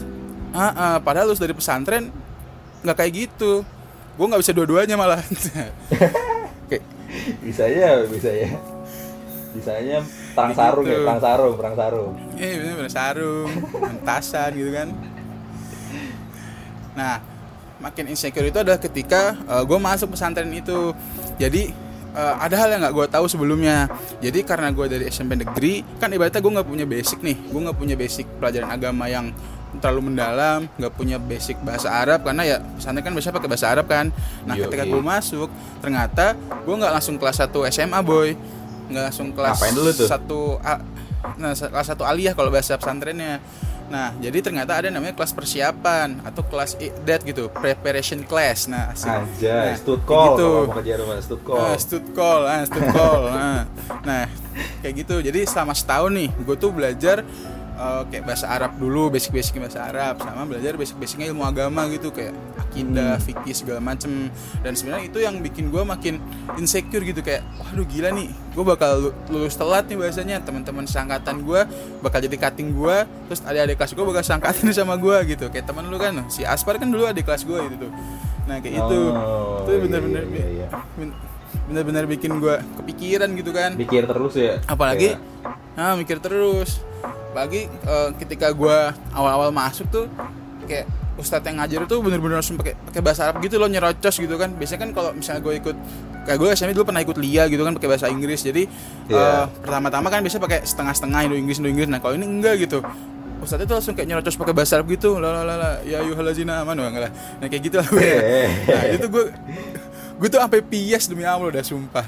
ah, 0.50 0.72
ah, 0.72 0.96
padahal 0.98 1.30
lu 1.30 1.36
dari 1.36 1.52
pesantren 1.52 2.08
nggak 2.82 2.96
kayak 2.96 3.12
gitu 3.14 3.62
gue 4.14 4.26
nggak 4.26 4.40
bisa 4.40 4.52
dua-duanya 4.54 4.94
malah 4.94 5.20
kayak 6.70 6.84
Bisa 7.42 7.70
ya, 7.70 8.02
bisa 8.10 8.26
ya. 8.26 8.50
Bisanya 9.54 10.02
perang 10.34 10.50
Kayak 10.50 10.66
sarung 10.66 10.84
gitu. 10.84 10.94
ya, 10.98 11.06
perang 11.06 11.20
sarung, 11.22 11.54
perang 11.54 11.74
sarung. 11.78 12.12
Eh, 12.34 12.52
bener 12.58 12.74
bener 12.74 12.90
sarung, 12.90 13.50
mentasan 13.70 14.50
gitu 14.58 14.70
kan. 14.74 14.88
Nah, 16.94 17.22
makin 17.78 18.10
insecure 18.10 18.50
itu 18.50 18.58
adalah 18.58 18.82
ketika 18.82 19.38
gue 19.62 19.78
masuk 19.78 20.18
pesantren 20.18 20.50
itu. 20.50 20.90
Jadi 21.38 21.70
eh, 22.14 22.34
ada 22.40 22.54
hal 22.56 22.68
yang 22.70 22.80
nggak 22.86 22.94
gue 22.94 23.06
tahu 23.10 23.26
sebelumnya. 23.26 23.90
Jadi 24.22 24.46
karena 24.46 24.70
gue 24.70 24.86
dari 24.86 25.04
SMP 25.10 25.36
negeri, 25.36 25.82
kan 25.98 26.08
ibaratnya 26.14 26.40
gue 26.40 26.52
nggak 26.54 26.68
punya 26.68 26.86
basic 26.86 27.18
nih. 27.20 27.36
Gue 27.50 27.60
nggak 27.66 27.76
punya 27.76 27.94
basic 27.98 28.26
pelajaran 28.38 28.70
agama 28.70 29.10
yang 29.10 29.34
terlalu 29.82 30.14
mendalam, 30.14 30.70
nggak 30.78 30.92
punya 30.94 31.18
basic 31.18 31.58
bahasa 31.66 31.90
Arab 31.90 32.22
karena 32.22 32.46
ya 32.46 32.56
pesantren 32.62 33.02
kan 33.02 33.10
biasanya 33.10 33.34
pakai 33.42 33.50
bahasa 33.50 33.66
Arab 33.74 33.86
kan. 33.90 34.06
Nah, 34.46 34.54
Yoi. 34.54 34.70
ketika 34.70 34.86
gue 34.86 35.02
masuk, 35.02 35.50
ternyata 35.82 36.38
gue 36.38 36.74
nggak 36.78 36.92
langsung 36.94 37.18
kelas 37.18 37.42
1 37.42 37.50
SMA 37.74 37.98
boy, 38.06 38.38
nggak 38.86 39.04
langsung 39.10 39.28
kelas 39.34 39.58
Ngapain 39.58 39.74
dulu 39.74 39.90
tuh? 39.90 40.08
satu 40.08 40.40
nah 41.40 41.56
kelas 41.56 41.88
satu 41.88 42.04
aliyah 42.04 42.36
kalau 42.36 42.52
bahasa 42.52 42.76
pesantrennya 42.76 43.40
nah 43.84 44.16
jadi 44.16 44.40
ternyata 44.40 44.80
ada 44.80 44.88
namanya 44.88 45.12
kelas 45.12 45.30
persiapan 45.30 46.24
atau 46.24 46.40
kelas 46.40 46.74
idat 46.78 47.20
gitu 47.20 47.52
preparation 47.52 48.24
class 48.24 48.64
nah 48.64 48.90
asik. 48.90 49.06
Aja, 49.06 49.56
Nah, 49.70 49.76
stud 49.76 50.00
kayak 50.00 50.08
call 50.08 50.34
gitu. 50.34 50.50
kalau 50.64 51.04
mau 51.04 51.20
stud 51.20 51.40
call. 51.44 51.58
Ah, 51.60 51.76
stud 51.76 52.06
call, 52.12 52.42
ah, 52.44 52.62
stud 52.64 52.86
call. 52.90 53.22
nah, 53.28 53.60
nah, 54.02 54.24
kayak 54.80 54.94
gitu. 55.04 55.16
Jadi 55.20 55.40
selama 55.44 55.72
setahun 55.72 56.10
nih, 56.10 56.30
gue 56.32 56.56
tuh 56.56 56.70
belajar 56.70 57.16
eh, 57.74 58.02
kayak 58.06 58.24
bahasa 58.24 58.46
Arab 58.46 58.76
dulu, 58.76 59.10
basic-basic 59.10 59.58
bahasa 59.58 59.82
Arab, 59.82 60.18
sama 60.18 60.42
belajar 60.44 60.74
basic-basicnya 60.74 61.26
ilmu 61.28 61.42
agama 61.42 61.86
gitu, 61.88 62.08
kayak 62.08 62.30
akidah, 62.56 63.16
Hmm. 63.16 63.24
fikih 63.24 63.54
segala 63.54 63.78
macem. 63.78 64.30
Dan 64.60 64.72
sebenarnya 64.72 65.04
itu 65.06 65.18
yang 65.18 65.38
bikin 65.38 65.68
gue 65.68 65.82
makin 65.82 66.22
insecure 66.54 67.02
gitu, 67.02 67.18
kayak, 67.18 67.42
waduh 67.56 67.82
gila 67.84 68.10
nih, 68.10 68.26
gue 68.30 68.64
bakal 68.64 68.90
lu- 69.00 69.14
lulus 69.28 69.54
telat 69.54 69.84
nih 69.84 69.96
bahasanya. 69.96 70.38
Teman-teman 70.40 70.84
seangkatan 70.84 71.42
gue 71.42 71.60
bakal 72.00 72.18
jadi 72.20 72.36
cutting 72.40 72.70
gue, 72.72 72.96
terus 73.26 73.40
adik-adik 73.40 73.76
kelas 73.76 73.92
gue 73.92 74.04
bakal 74.04 74.22
seangkatan 74.22 74.66
sama 74.72 74.94
gue 74.94 75.16
gitu. 75.28 75.50
Kayak 75.50 75.66
teman 75.66 75.84
lu 75.84 75.96
kan, 75.96 76.14
si 76.28 76.42
Aspar 76.42 76.76
kan 76.76 76.86
dulu 76.86 77.04
adik 77.04 77.24
kelas 77.24 77.42
gue 77.42 77.58
gitu 77.68 77.76
tuh. 77.84 77.92
Nah 78.44 78.60
kayak 78.60 78.74
itu, 78.76 78.98
Oh, 79.08 79.62
itu 79.62 79.70
iya, 79.72 79.80
bener-bener 79.80 80.24
iya, 80.30 80.46
iya. 80.54 80.66
ben- 80.94 81.16
bener-bener 81.64 82.04
bikin 82.04 82.36
gue 82.36 82.54
kepikiran 82.76 83.30
gitu 83.32 83.50
kan 83.50 83.72
Mikir 83.72 84.04
terus 84.04 84.34
ya. 84.36 84.60
apalagi 84.64 85.16
Kayak, 85.16 85.56
nah 85.72 85.96
mikir 85.96 86.18
terus 86.20 86.82
bagi 87.32 87.66
ketika 88.18 88.50
gue 88.50 88.76
awal-awal 89.12 89.50
masuk 89.50 89.86
tuh 89.88 90.06
kayak 90.64 90.86
ustadz 91.14 91.46
yang 91.46 91.62
ngajar 91.62 91.86
itu 91.86 91.96
bener-bener 92.02 92.42
langsung 92.42 92.58
pakai 92.58 92.74
pakai 92.74 92.98
bahasa 92.98 93.30
Arab 93.30 93.38
gitu 93.38 93.54
loh 93.54 93.70
nyerocos 93.70 94.16
gitu 94.18 94.34
kan. 94.34 94.50
Biasanya 94.50 94.80
kan 94.82 94.90
kalau 94.90 95.10
misalnya 95.14 95.40
gue 95.40 95.54
ikut 95.62 95.76
kayak 96.24 96.38
gue 96.40 96.48
SMP 96.50 96.72
dulu 96.72 96.90
pernah 96.90 97.02
ikut 97.04 97.14
LIA 97.14 97.46
gitu 97.46 97.62
kan 97.62 97.72
pakai 97.76 97.88
bahasa 97.90 98.06
Inggris. 98.10 98.42
Jadi 98.42 98.66
Iya. 99.06 99.22
eh, 99.22 99.44
pertama-tama 99.62 100.10
kan 100.10 100.24
biasa 100.24 100.42
pakai 100.42 100.66
setengah-setengah 100.66 101.18
Indo 101.30 101.36
Inggris 101.38 101.62
Indo 101.62 101.70
Inggris. 101.70 101.86
Nah 101.86 102.02
kalau 102.02 102.18
ini 102.18 102.26
enggak 102.26 102.66
gitu. 102.66 102.82
Ustadznya 103.38 103.68
tuh 103.68 103.76
langsung 103.76 103.94
kayak 103.94 104.08
nyerocos 104.08 104.34
pakai 104.34 104.54
bahasa 104.56 104.72
Arab 104.80 104.88
gitu. 104.90 105.20
Lah 105.22 105.44
lah 105.44 105.54
lah 105.54 105.74
ya 105.84 106.02
yuhalazina 106.02 106.64
aman 106.64 106.74
wah 106.80 106.90
lah. 106.90 107.12
Nah 107.38 107.46
kayak 107.46 107.62
gitu 107.62 107.76
lah 107.78 107.86
gue 107.86 108.02
Eh. 108.02 108.48
nah 108.66 108.82
itu 108.90 109.06
gue 109.06 109.24
gue 110.14 110.28
tuh 110.30 110.40
sampai 110.40 110.62
pias 110.62 111.04
demi 111.06 111.26
allah 111.26 111.50
udah 111.50 111.62
sumpah 111.62 112.06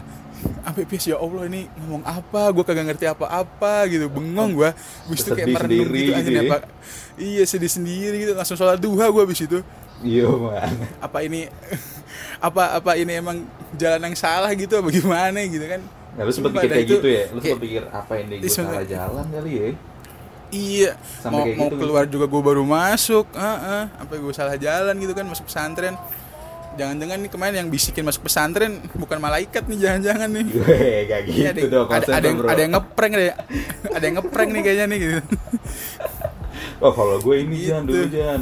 sampai 0.66 0.82
pias 0.84 1.04
ya 1.08 1.16
allah 1.16 1.44
ini 1.48 1.70
ngomong 1.80 2.02
apa? 2.04 2.42
Gue 2.52 2.64
kagak 2.66 2.86
ngerti 2.92 3.06
apa-apa 3.08 3.86
gitu. 3.88 4.06
Bengong 4.10 4.50
gue 4.54 4.70
habis 4.74 5.20
itu 5.24 5.30
kayak 5.32 5.48
merenung 5.54 5.88
gitu 5.90 6.10
gitu 6.12 6.30
ya. 6.30 6.42
apa? 6.46 6.56
Iya 7.16 7.44
sedih 7.48 7.72
sendiri 7.72 8.16
gitu. 8.26 8.32
Langsung 8.36 8.58
sholat 8.58 8.78
duha 8.78 9.08
gue 9.08 9.22
habis 9.22 9.40
itu. 9.40 9.64
Iya 10.04 10.28
apa 11.00 11.18
ini 11.24 11.48
apa 12.46 12.76
apa 12.76 12.90
ini 13.00 13.12
emang 13.16 13.48
jalan 13.80 14.12
yang 14.12 14.16
salah 14.16 14.52
gitu 14.52 14.76
apa 14.76 14.88
gimana 14.92 15.40
gitu 15.46 15.64
kan? 15.64 15.80
Nah, 16.16 16.24
lu 16.24 16.32
sempet 16.32 16.48
Sumpah, 16.48 16.62
pikir 16.64 16.72
kayak 16.72 16.86
itu 16.88 16.96
gitu 16.96 17.08
ya? 17.12 17.24
Lu 17.28 17.38
sempet 17.44 17.60
pikir 17.60 17.82
apa 17.92 18.12
ini 18.16 18.34
gue 18.40 18.48
salah 18.48 18.84
jalan 18.84 19.24
kali 19.28 19.52
ya? 19.52 19.68
Iya, 20.46 20.92
Sampai 21.18 21.58
mau, 21.58 21.66
mau 21.66 21.68
gitu, 21.74 21.76
keluar 21.82 22.04
juga 22.06 22.30
gue 22.30 22.38
baru 22.38 22.62
masuk, 22.62 23.26
Heeh, 23.34 23.82
sampai 23.98 24.16
gue 24.22 24.32
salah 24.32 24.54
jalan 24.54 24.94
gitu 25.02 25.12
kan 25.12 25.26
masuk 25.26 25.50
pesantren. 25.50 25.98
Jangan-jangan 26.76 27.16
nih 27.18 27.30
kemarin 27.30 27.54
yang 27.56 27.68
bisikin 27.68 28.02
masuk 28.02 28.22
pesantren 28.22 28.78
bukan 29.00 29.16
malaikat 29.16 29.64
nih, 29.64 29.78
jangan-jangan 29.78 30.28
nih. 30.30 30.44
Gue 30.46 30.78
gak 31.04 31.20
Ini 31.22 31.32
gitu 31.32 31.46
ada, 31.46 31.58
yang- 31.58 31.70
dong 31.70 31.86
ada, 31.88 32.06
ada 32.12 32.26
yang, 32.26 32.38
bro. 32.38 32.48
ada 32.48 32.60
yang 32.60 32.72
ngeprank 32.74 33.12
deh, 33.12 33.32
ada 33.90 34.04
yang 34.04 34.16
ngeprank 34.16 34.48
nih 34.50 34.62
kayaknya 34.62 34.84
nih 34.86 34.98
gitu. 35.00 35.20
Oh 36.76 36.92
kalau 36.92 37.16
gue 37.18 37.36
ini 37.38 37.56
Gitu. 37.58 37.68
Jan 37.70 37.82
dulu 37.84 38.04
Jan 38.06 38.40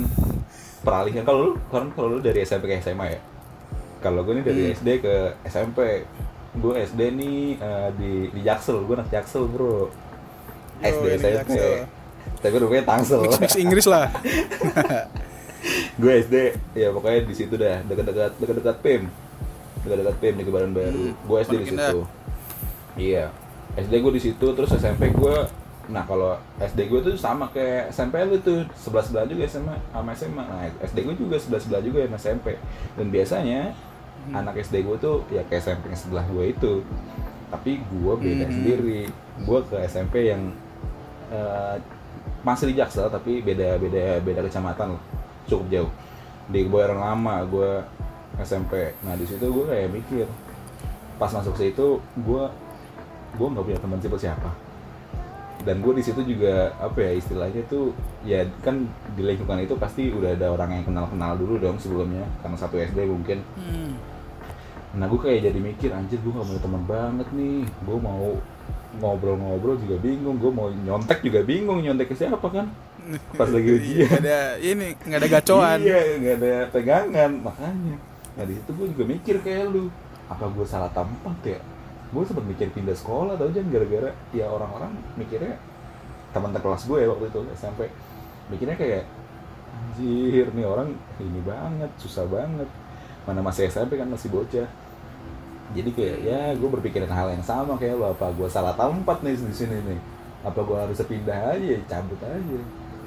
Peralihan 0.81 1.23
kalau 1.23 1.38
lu 1.41 1.53
kan 1.69 1.87
kalau 1.95 2.09
lu 2.09 2.19
dari 2.19 2.43
SMP 2.43 2.67
ke 2.67 2.83
SMA 2.83 3.07
ya 3.09 3.21
Kalau 4.00 4.26
gue 4.26 4.35
nih 4.35 4.45
dari 4.45 4.61
Hmm. 4.61 4.75
SD 4.75 4.88
ke 5.00 5.14
SMP 5.45 6.03
Gue 6.53 6.75
SD 6.81 7.00
nih 7.12 7.38
eh, 7.57 7.88
di, 7.95 8.12
di 8.29 8.41
Jaksel, 8.43 8.83
gue 8.83 8.95
anak 8.97 9.07
Jaksel 9.09 9.47
bro 9.47 9.87
SD 10.81 11.07
ini 11.12 11.31
SMP. 11.33 11.59
Tapi 12.37 12.55
rupanya 12.57 12.85
Tangsel 12.88 13.23
Mix 13.23 13.38
mix 13.38 13.53
Inggris 13.57 13.87
lah. 13.87 14.11
Gue 15.97 16.12
SD, 16.21 16.37
ya 16.75 16.88
pokoknya 16.92 17.21
di 17.25 17.35
situ 17.35 17.54
dah 17.56 17.80
Dekat-dekat 17.87 18.33
dekat-dekat 18.37 18.76
PIM 18.83 19.02
Dekat-dekat 19.83 20.16
PIM 20.21 20.35
di 20.37 20.44
Kebaran 20.44 20.73
Baru 20.73 21.02
Hmm, 21.11 21.14
Gue 21.25 21.38
SD 21.40 21.54
di 21.56 21.66
situ 21.71 21.99
Iya 22.94 23.26
SD 23.75 23.90
gue 23.99 24.12
di 24.14 24.23
situ, 24.23 24.47
terus 24.54 24.71
SMP 24.71 25.11
gue 25.11 25.37
Nah 25.85 26.06
kalau 26.06 26.38
SD 26.56 26.88
gue 26.88 27.00
tuh 27.02 27.14
sama 27.18 27.50
kayak 27.50 27.92
SMP 27.92 28.16
lu 28.25 28.40
tuh 28.40 28.64
sebelah 28.73 29.04
sebelah 29.04 29.26
juga 29.28 29.44
SMA 29.44 29.76
sama 29.90 30.11
SMA. 30.14 30.40
Nah 30.40 30.64
SD 30.80 31.04
gue 31.04 31.12
juga 31.12 31.37
sebelah 31.37 31.61
sebelah 31.61 31.83
juga 31.85 31.99
sama 32.06 32.16
SMP. 32.16 32.47
Dan 32.94 33.12
biasanya 33.12 33.75
Hmm. 34.25 34.40
anak 34.40 34.56
SD 34.56 34.80
gue 34.80 34.97
tuh 34.97 35.21
ya 35.28 35.44
ke 35.44 35.61
SMP 35.61 35.92
yang 35.92 36.00
sebelah 36.00 36.25
gue 36.25 36.44
itu. 36.49 36.73
Tapi 37.52 37.76
gue 37.76 38.14
beda 38.16 38.44
Hmm. 38.49 38.54
sendiri. 38.56 39.02
Gue 39.44 39.61
ke 39.68 39.76
SMP 39.85 40.33
yang 40.33 40.49
eh, 41.28 41.76
masih 42.40 42.73
di 42.73 42.80
Jaksel 42.80 43.11
tapi 43.11 43.44
beda 43.44 43.76
beda 43.76 44.25
beda 44.25 44.40
kecamatan 44.40 44.97
lah. 44.97 45.02
Cukup 45.47 45.67
jauh. 45.71 45.91
Di 46.49 46.65
Kebayoran 46.65 47.01
Lama 47.01 47.45
gue 47.45 47.71
SMP. 48.41 48.93
Nah 49.03 49.15
di 49.15 49.25
situ 49.25 49.45
gue 49.45 49.65
kayak 49.67 49.89
mikir 49.93 50.27
pas 51.15 51.31
masuk 51.31 51.55
situ 51.55 52.03
gue 52.03 52.43
gue 53.35 53.47
nggak 53.47 53.65
punya 53.65 53.79
teman 53.79 53.99
siapa 54.03 54.19
siapa 54.19 54.51
dan 55.65 55.81
gue 55.81 55.97
di 55.97 56.03
situ 56.05 56.21
juga 56.27 56.75
apa 56.77 56.99
ya 57.01 57.13
istilahnya 57.17 57.63
tuh 57.71 57.95
ya 58.27 58.45
kan 58.61 58.85
di 59.17 59.23
lingkungan 59.23 59.65
itu 59.65 59.79
pasti 59.79 60.13
udah 60.13 60.37
ada 60.37 60.53
orang 60.53 60.77
yang 60.77 60.85
kenal 60.85 61.07
kenal 61.09 61.33
dulu 61.39 61.57
dong 61.57 61.79
sebelumnya 61.81 62.27
karena 62.43 62.57
satu 62.59 62.77
SD 62.77 63.07
mungkin 63.09 63.41
Hmm. 63.57 63.95
nah 64.99 65.07
gue 65.09 65.19
kayak 65.19 65.51
jadi 65.51 65.59
mikir 65.59 65.91
anjir 65.95 66.19
gue 66.21 66.35
gak 66.35 66.47
punya 66.47 66.63
teman 66.63 66.83
banget 66.85 67.29
nih 67.33 67.63
gue 67.65 67.97
mau 67.99 68.37
ngobrol-ngobrol 69.01 69.77
juga 69.81 69.97
bingung 69.99 70.37
gue 70.39 70.53
mau 70.53 70.69
nyontek 70.71 71.23
juga 71.25 71.41
bingung 71.43 71.83
nyontek 71.83 72.13
ke 72.13 72.17
siapa 72.19 72.47
kan 72.51 72.67
pas 73.37 73.49
lagi 73.53 73.69
ujian 73.69 74.09
Nggak 74.09 74.23
ada 74.25 74.41
ini 74.65 74.87
nggak 74.97 75.21
ada 75.21 75.29
gacoan. 75.29 75.79
Iya, 75.85 76.01
nggak 76.17 76.37
ada 76.41 76.55
pegangan 76.73 77.31
makanya. 77.45 77.97
Nah 78.35 78.45
di 78.49 78.55
situ 78.57 78.71
gue 78.73 78.87
juga 78.97 79.05
mikir 79.05 79.37
kayak 79.45 79.65
lu, 79.69 79.93
apa 80.27 80.49
gue 80.49 80.67
salah 80.67 80.89
tempat 80.89 81.37
ya? 81.45 81.61
Gue 82.09 82.25
sempat 82.25 82.49
mikir 82.49 82.73
pindah 82.73 82.97
sekolah 82.97 83.37
tau 83.37 83.53
jangan 83.53 83.69
gara-gara 83.69 84.11
ya 84.33 84.49
orang-orang 84.49 84.97
mikirnya 85.21 85.61
teman 86.33 86.51
kelas 86.51 86.89
gue 86.91 86.99
ya 86.99 87.09
waktu 87.13 87.31
itu 87.31 87.41
SMP 87.55 87.81
mikirnya 88.51 88.75
kayak 88.75 89.05
anjir 89.75 90.47
nih 90.51 90.67
orang 90.67 90.91
ini 91.23 91.41
banget 91.47 91.91
susah 92.03 92.27
banget 92.27 92.67
mana 93.25 93.41
masih 93.41 93.71
SMP 93.71 93.95
kan 93.97 94.11
masih 94.11 94.29
bocah 94.35 94.67
jadi 95.73 95.90
kayak 95.97 96.18
ya 96.21 96.40
gue 96.52 96.68
berpikiran 96.68 97.09
hal 97.09 97.33
yang 97.33 97.44
sama 97.44 97.80
kayak 97.80 97.97
lo 97.97 98.12
apa 98.12 98.28
gue 98.37 98.49
salah 98.52 98.76
tempat 98.76 99.25
nih 99.25 99.33
di 99.33 99.54
sini 99.54 99.80
nih? 99.80 100.00
Apa 100.44 100.61
gue 100.61 100.76
harus 100.76 101.00
pindah 101.00 101.56
aja? 101.56 101.76
Cabut 101.88 102.21
aja. 102.21 102.61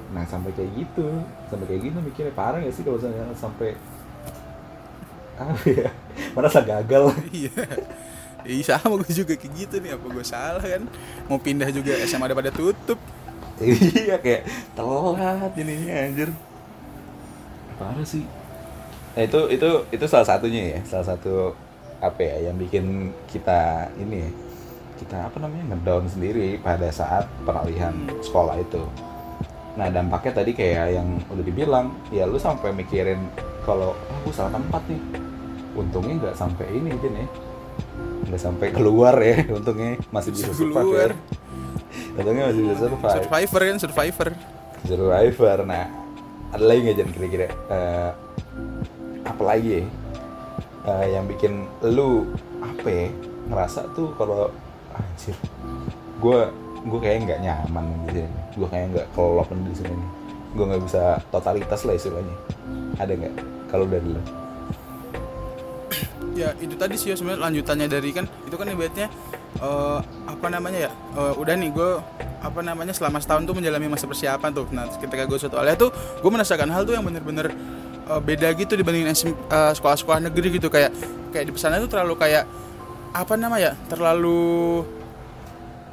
Nah 0.10 0.24
sampai 0.26 0.50
kayak 0.58 0.72
gitu 0.74 1.06
sampai 1.52 1.66
kayak 1.70 1.82
gitu 1.92 1.98
mikirnya 2.02 2.34
parah 2.34 2.58
gak 2.58 2.74
sih 2.74 2.82
kalau 2.82 2.98
misalnya 2.98 3.30
sampai 3.38 3.78
apa 5.44 5.66
ya 5.70 5.90
merasa 6.34 6.60
gagal? 6.66 7.14
Iya. 7.36 7.62
Iya 8.48 8.80
sama 8.80 8.96
gue 9.04 9.12
juga 9.12 9.36
kayak 9.36 9.54
gitu 9.54 9.76
nih 9.84 9.92
apa 9.94 10.06
gue 10.10 10.26
salah 10.26 10.64
kan? 10.64 10.84
Mau 11.30 11.38
pindah 11.38 11.70
juga 11.70 11.94
SMA 12.10 12.26
ada 12.26 12.36
pada 12.36 12.50
tutup. 12.50 12.98
Iya 13.62 14.18
kayak 14.18 14.46
telat 14.74 15.54
ininya 15.58 15.94
anjir. 16.10 16.30
Parah 17.78 18.06
sih. 18.06 18.26
Nah, 19.18 19.26
itu 19.26 19.40
itu 19.50 19.70
itu 19.90 20.06
salah 20.06 20.30
satunya 20.30 20.78
ya 20.78 20.80
salah 20.86 21.06
satu 21.10 21.50
apa 21.98 22.20
ya 22.22 22.50
yang 22.50 22.56
bikin 22.62 23.16
kita 23.30 23.90
ini 23.98 24.28
ya, 24.28 24.30
kita 25.02 25.18
apa 25.30 25.38
namanya 25.42 25.74
ngedown 25.74 26.06
sendiri 26.10 26.62
pada 26.62 26.90
saat 26.94 27.26
peralihan 27.46 27.94
sekolah 28.22 28.58
itu. 28.62 28.82
Nah 29.78 29.90
dampaknya 29.94 30.42
tadi 30.42 30.52
kayak 30.58 30.98
yang 30.98 31.08
udah 31.30 31.44
dibilang 31.46 31.94
ya 32.10 32.26
lu 32.26 32.38
sampai 32.42 32.74
mikirin 32.74 33.22
kalau 33.66 33.94
ah 33.94 34.18
gue 34.26 34.34
salah 34.34 34.54
tempat 34.54 34.82
nih. 34.90 35.02
Untungnya 35.78 36.14
nggak 36.18 36.36
sampai 36.38 36.66
ini 36.74 36.90
aja 36.90 37.10
nih 37.10 37.28
nggak 38.28 38.42
sampai 38.44 38.68
keluar 38.76 39.16
ya 39.24 39.40
untungnya 39.58 39.96
masih 40.12 40.36
bisa 40.36 40.52
survive 40.52 40.92
ya. 40.94 41.10
Untungnya 42.18 42.44
masih 42.52 42.62
bisa 42.66 42.76
survive. 42.82 43.16
Survivor 43.24 43.62
kan 43.62 43.78
survivor. 43.78 44.28
Survivor. 44.84 45.58
Nah, 45.64 45.86
ada 46.50 46.64
lagi 46.66 46.80
nggak 46.82 46.98
Jan 46.98 47.10
kira-kira? 47.14 47.48
Eh, 47.50 48.12
apa 49.22 49.44
lagi 49.46 49.70
ya? 49.70 49.84
Eh, 50.88 51.08
yang 51.12 51.28
bikin 51.28 51.68
lu 51.84 52.24
apa 52.64 52.88
ya? 52.88 53.08
Ngerasa 53.52 53.92
tuh 53.92 54.16
kalau 54.16 54.48
anjir, 54.96 55.36
gue 56.24 56.40
gue 56.88 57.00
kayak 57.04 57.28
nggak 57.28 57.40
nyaman 57.44 57.86
di 58.08 58.24
sini. 58.24 58.32
Gue 58.56 58.68
kayak 58.72 58.86
nggak 58.96 59.08
kelop 59.12 59.52
di 59.52 59.74
sini. 59.76 60.06
Gue 60.56 60.64
nggak 60.64 60.84
bisa 60.88 61.20
totalitas 61.28 61.84
lah 61.84 61.96
istilahnya. 62.00 62.36
Ada 63.04 63.14
nggak? 63.20 63.36
Kalau 63.68 63.84
dari 63.84 64.08
lu? 64.16 64.22
ya 66.38 66.54
itu 66.62 66.78
tadi 66.78 66.94
sih 66.94 67.10
ya 67.10 67.16
sebenarnya 67.18 67.50
lanjutannya 67.50 67.88
dari 67.90 68.14
kan 68.14 68.30
itu 68.46 68.54
kan 68.54 68.70
ibaratnya 68.70 69.10
eh, 69.58 70.00
apa 70.30 70.48
namanya 70.54 70.86
ya 70.86 70.92
eh, 71.18 71.34
udah 71.34 71.56
nih 71.58 71.70
gue 71.74 71.92
apa 72.38 72.62
namanya 72.62 72.94
selama 72.94 73.18
setahun 73.18 73.50
tuh 73.50 73.58
menjalani 73.58 73.90
masa 73.90 74.06
persiapan 74.06 74.54
tuh 74.54 74.70
nah 74.70 74.86
ketika 74.86 75.26
gue 75.26 75.38
suatu 75.42 75.58
alih 75.58 75.74
tuh 75.74 75.90
gue 76.22 76.30
merasakan 76.30 76.70
hal 76.70 76.86
tuh 76.86 76.94
yang 76.94 77.02
bener-bener 77.02 77.50
eh, 78.08 78.22
beda 78.24 78.48
gitu 78.56 78.74
dibandingin 78.80 79.12
SM, 79.12 79.32
eh, 79.32 79.72
sekolah-sekolah 79.76 80.20
negeri 80.32 80.58
gitu. 80.58 80.72
Kayak 80.72 80.96
kayak 81.32 81.46
di 81.48 81.52
pesantren 81.52 81.84
tuh 81.84 81.92
terlalu 81.92 82.16
kayak 82.16 82.44
apa 83.16 83.34
namanya 83.40 83.74
terlalu 83.88 84.84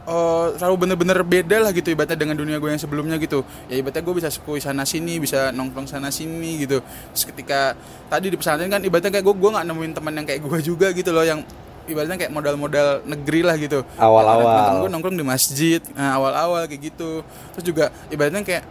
eh, 0.04 0.47
terlalu 0.61 0.76
bener-bener 0.87 1.18
beda 1.25 1.56
lah 1.64 1.71
gitu 1.73 1.94
ibaratnya 1.94 2.18
dengan 2.18 2.37
dunia 2.37 2.56
gue 2.61 2.71
yang 2.71 2.80
sebelumnya 2.80 3.16
gitu. 3.18 3.42
Ya 3.66 3.80
ibaratnya 3.80 4.02
gue 4.04 4.14
bisa 4.16 4.28
sekui 4.30 4.61
sana 4.62 4.85
sini 4.87 5.18
bisa 5.18 5.50
nongkrong 5.50 5.88
sana 5.90 6.09
sini 6.12 6.64
gitu. 6.64 6.80
Terus 7.14 7.25
ketika 7.35 7.75
tadi 8.09 8.30
di 8.30 8.37
pesantren 8.37 8.71
kan 8.71 8.80
ibaratnya 8.85 9.11
kayak 9.11 9.25
gue 9.25 9.35
gue 9.35 9.50
nggak 9.50 9.66
nemuin 9.66 9.92
teman 9.97 10.12
yang 10.14 10.26
kayak 10.26 10.40
gue 10.44 10.59
juga 10.62 10.87
gitu 10.94 11.11
loh 11.11 11.25
yang 11.25 11.40
ibaratnya 11.85 12.16
kayak 12.16 12.33
modal-modal 12.33 13.04
negeri 13.04 13.40
lah 13.44 13.56
gitu. 13.61 13.85
Awal-awal. 14.00 14.44
Teman-teman 14.44 14.76
gue 14.80 14.90
nongkrong 14.92 15.16
di 15.21 15.26
masjid 15.26 15.80
nah, 15.92 16.16
awal-awal 16.16 16.64
kayak 16.68 16.92
gitu. 16.92 17.21
Terus 17.56 17.64
juga 17.64 17.85
ibaratnya 18.09 18.40
kayak 18.44 18.64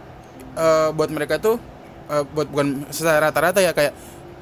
eh, 0.58 0.88
buat 0.94 1.10
mereka 1.10 1.38
tuh 1.38 1.73
eh, 2.10 2.24
buat 2.34 2.46
bukan 2.48 2.88
secara 2.90 3.30
rata-rata 3.30 3.60
ya 3.60 3.72
kayak 3.72 3.92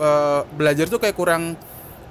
eh, 0.00 0.40
belajar 0.56 0.86
tuh 0.88 0.98
kayak 0.98 1.16
kurang 1.16 1.54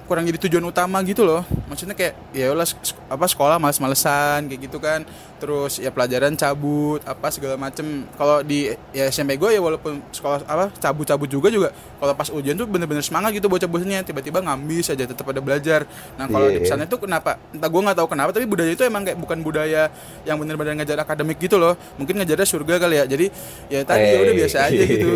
kurang 0.06 0.28
jadi 0.28 0.38
tujuan 0.48 0.64
utama 0.66 1.00
gitu 1.06 1.24
loh 1.24 1.46
maksudnya 1.72 1.96
kayak 1.96 2.12
ya 2.30 2.52
sek- 2.62 3.00
apa 3.08 3.24
sekolah 3.24 3.56
males-malesan 3.56 4.44
kayak 4.46 4.60
gitu 4.62 4.76
kan 4.76 5.08
terus 5.40 5.80
ya 5.80 5.88
pelajaran 5.88 6.36
cabut 6.36 7.00
apa 7.02 7.26
segala 7.28 7.56
macem 7.56 8.06
kalau 8.14 8.44
di 8.44 8.70
ya 8.92 9.08
SMP 9.08 9.34
gue 9.34 9.50
ya 9.50 9.58
walaupun 9.58 9.98
sekolah 10.12 10.44
apa 10.44 10.70
cabut-cabut 10.76 11.26
juga 11.26 11.48
juga 11.48 11.68
kalau 11.96 12.12
pas 12.12 12.28
ujian 12.28 12.54
tuh 12.54 12.68
bener-bener 12.68 13.00
semangat 13.00 13.32
gitu 13.32 13.48
bocah-bocahnya 13.48 14.04
tiba-tiba 14.04 14.38
ngambis 14.38 14.92
aja 14.92 15.02
tetap 15.02 15.24
ada 15.24 15.40
belajar 15.40 15.88
nah 16.14 16.28
kalau 16.28 16.46
di 16.46 16.52
Iya. 16.52 16.62
pesantren 16.62 16.86
itu 16.86 16.98
kenapa 17.00 17.40
entah 17.50 17.66
gue 17.66 17.80
nggak 17.80 17.96
tahu 17.96 18.06
kenapa 18.06 18.30
tapi 18.30 18.46
budaya 18.46 18.70
itu 18.70 18.84
emang 18.84 19.02
kayak 19.02 19.18
bukan 19.18 19.38
budaya 19.40 19.88
yang 20.22 20.36
bener-bener 20.36 20.78
ngajar 20.78 21.00
akademik 21.00 21.40
gitu 21.40 21.56
loh 21.56 21.74
mungkin 21.96 22.20
ngajarnya 22.20 22.46
surga 22.46 22.74
kali 22.78 22.94
ya 23.00 23.04
jadi 23.08 23.26
ya 23.66 23.80
tadi 23.82 24.04
ya 24.04 24.18
udah 24.20 24.34
biasa 24.36 24.56
aja 24.68 24.82
gitu 24.84 25.08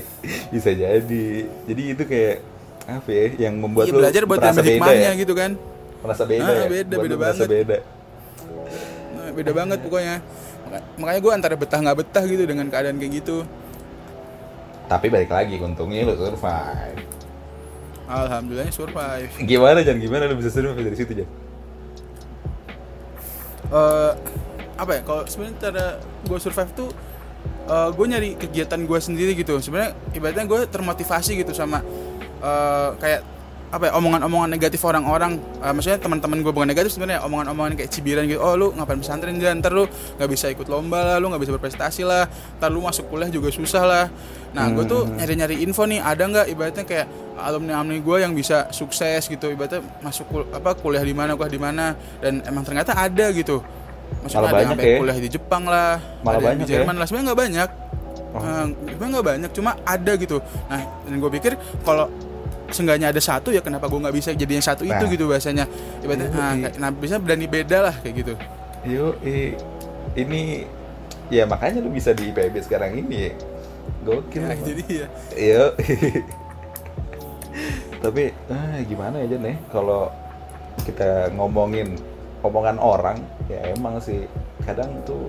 bisa 0.54 0.70
jadi. 0.74 1.26
Jadi 1.70 1.82
itu 1.94 2.02
kayak 2.04 2.36
apa 2.90 3.08
ya? 3.08 3.26
Yang 3.48 3.54
membuat 3.56 3.84
lu 3.86 4.02
belajar 4.02 4.22
buat 4.26 4.38
merasa 4.40 4.60
ambil 4.60 4.76
beda 4.82 4.92
ya? 4.92 5.12
gitu 5.14 5.32
kan 5.32 5.50
Merasa 6.00 6.22
beda 6.24 6.42
Ah, 6.42 6.54
ya? 6.56 6.66
beda, 6.66 6.94
Buat 6.94 7.04
beda 7.04 7.16
banget. 7.16 7.46
beda. 7.46 7.78
Nah, 9.10 9.30
beda 9.30 9.52
banget 9.52 9.78
pokoknya 9.80 10.16
makanya 10.96 11.18
gue 11.18 11.32
antara 11.34 11.54
betah 11.58 11.78
nggak 11.82 11.98
betah 11.98 12.22
gitu 12.24 12.46
dengan 12.46 12.70
keadaan 12.70 12.94
kayak 12.94 13.12
gitu 13.20 13.42
Tapi 14.86 15.06
balik 15.06 15.28
lagi, 15.28 15.58
untungnya 15.58 16.02
lu 16.02 16.14
survive. 16.14 17.02
alhamdulillahnya 18.06 18.70
survive 18.70 19.30
Gimana 19.40 19.82
Jan? 19.82 19.98
Gimana 19.98 20.26
lu 20.26 20.34
bisa 20.34 20.50
survive 20.50 20.78
dari 20.80 20.94
situ 20.94 21.12
Jan? 21.14 21.28
eh 23.70 24.12
apa 24.74 24.90
ya 24.94 25.02
kalau 25.04 25.22
sebenarnya 25.26 25.56
cara 25.60 25.86
gue 26.24 26.38
survive 26.40 26.72
tuh 26.74 26.88
gue 27.68 28.06
nyari 28.08 28.30
kegiatan 28.34 28.80
gue 28.82 28.98
sendiri 28.98 29.32
gitu 29.34 29.58
sebenarnya 29.58 29.94
ibaratnya 30.10 30.42
gue 30.42 30.60
termotivasi 30.66 31.38
gitu 31.38 31.50
sama 31.50 31.82
eh, 32.40 32.90
kayak 32.96 33.20
apa 33.70 33.86
ya 33.86 33.92
omongan-omongan 33.94 34.50
negatif 34.50 34.82
orang-orang 34.82 35.38
Eh, 35.60 35.70
maksudnya 35.70 36.00
teman-teman 36.00 36.40
gue 36.40 36.50
bukan 36.50 36.66
negatif 36.66 36.90
sebenarnya 36.90 37.20
omongan-omongan 37.22 37.76
kayak 37.76 37.90
cibiran 37.90 38.24
gitu 38.24 38.40
oh 38.40 38.56
lu 38.56 38.72
ngapain 38.72 38.96
pesantren 38.96 39.36
jangan 39.36 39.60
ntar 39.60 39.70
lu 39.70 39.84
nggak 40.16 40.26
bisa 40.26 40.48
ikut 40.48 40.66
lomba 40.66 40.98
lah 41.04 41.16
lu 41.16 41.28
nggak 41.28 41.38
bisa 41.38 41.52
berprestasi 41.52 42.02
lah 42.02 42.24
ntar 42.56 42.68
lu 42.68 42.80
masuk 42.80 43.06
kuliah 43.06 43.28
juga 43.28 43.48
susah 43.48 43.84
lah 43.84 44.04
nah 44.50 44.66
gue 44.66 44.82
tuh 44.82 45.06
nyari-nyari 45.06 45.60
info 45.60 45.84
nih 45.84 46.00
ada 46.00 46.22
nggak 46.24 46.46
ibaratnya 46.48 46.82
kayak 46.82 47.06
alumni 47.36 47.78
alumni 47.78 48.00
gue 48.00 48.16
yang 48.18 48.32
bisa 48.32 48.66
sukses 48.70 49.22
gitu 49.24 49.46
ibaratnya 49.46 49.84
masuk 50.00 50.26
kul- 50.26 50.50
apa 50.50 50.74
kuliah 50.74 51.00
di 51.00 51.12
mana 51.12 51.36
kuliah 51.36 51.52
di 51.52 51.60
mana 51.60 51.84
dan 52.18 52.42
emang 52.42 52.64
ternyata 52.64 52.92
ada 52.92 53.30
gitu 53.30 53.62
Maksudnya 54.10 54.42
Malah 54.42 54.50
ada 54.50 54.62
yang 54.66 54.80
ya? 54.82 54.98
kuliah 54.98 55.18
di 55.20 55.30
Jepang 55.30 55.62
lah, 55.64 56.02
Malah 56.20 56.34
ada 56.34 56.34
yang 56.34 56.42
banyak 56.42 56.66
di 56.66 56.66
ya? 56.66 56.76
Jerman 56.82 56.94
lah. 56.98 57.06
Sebenarnya 57.06 57.26
nggak 57.30 57.40
banyak, 57.40 57.68
Oh. 58.30 58.38
Eh, 58.40 58.66
sebenarnya 58.88 59.12
nggak 59.12 59.26
banyak, 59.26 59.50
cuma 59.54 59.70
ada 59.82 60.12
gitu. 60.14 60.36
Nah, 60.66 60.80
dan 60.82 61.14
gue 61.14 61.30
pikir 61.32 61.52
kalau 61.80 62.06
seenggaknya 62.70 63.10
ada 63.10 63.20
satu 63.20 63.50
ya 63.50 63.60
kenapa 63.60 63.86
gue 63.86 63.98
nggak 63.98 64.14
bisa 64.14 64.30
jadi 64.32 64.52
yang 64.56 64.64
satu 64.64 64.82
itu 64.82 64.96
Nah. 64.96 65.10
gitu 65.10 65.24
bahasanya. 65.26 65.64
Ibaratnya, 66.00 66.26
Iya, 66.26 66.34
nah, 66.34 66.52
iya. 66.54 66.68
nah 66.78 66.90
bisa 66.90 67.18
berani 67.18 67.46
beda 67.46 67.78
lah 67.90 67.94
kayak 67.98 68.14
gitu. 68.16 68.34
Yuk, 68.86 69.14
ini 70.16 70.64
ya 71.28 71.44
makanya 71.44 71.84
lu 71.84 71.90
bisa 71.90 72.10
di 72.10 72.30
IPB 72.30 72.54
sekarang 72.64 72.96
ini 72.96 73.28
ya. 73.28 73.32
Gokil. 74.02 74.40
Ya, 74.40 74.54
emang. 74.54 74.64
jadi 74.64 74.84
ya. 74.88 75.06
Iya. 75.36 75.64
Tapi 78.00 78.32
ah, 78.48 78.80
gimana 78.88 79.20
ya 79.20 79.36
Jan 79.36 79.44
ya 79.44 79.54
kalau 79.68 80.08
kita 80.88 81.28
ngomongin 81.36 82.00
omongan 82.40 82.80
orang 82.80 83.20
ya 83.52 83.60
emang 83.76 84.00
sih 84.00 84.24
kadang 84.64 84.88
tuh 85.04 85.28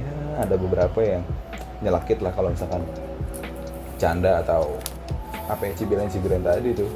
ya 0.00 0.08
ada 0.40 0.56
beberapa 0.56 0.96
yang 1.04 1.20
nyelakit 1.84 2.24
lah 2.24 2.32
kalau 2.32 2.48
misalkan 2.48 2.80
canda 4.00 4.40
atau 4.40 4.80
apa 5.48 5.62
ya 5.64 5.72
cibiran-cibiran 5.74 6.44
tadi 6.44 6.76
tuh. 6.76 6.90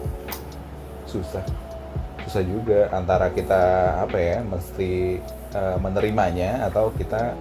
Susah. 1.09 1.43
Susah 2.29 2.43
juga 2.45 2.93
antara 2.93 3.33
kita 3.33 3.97
apa 4.05 4.17
ya 4.21 4.39
mesti 4.45 5.19
eh, 5.57 5.77
menerimanya 5.81 6.69
atau 6.69 6.93
kita 6.95 7.35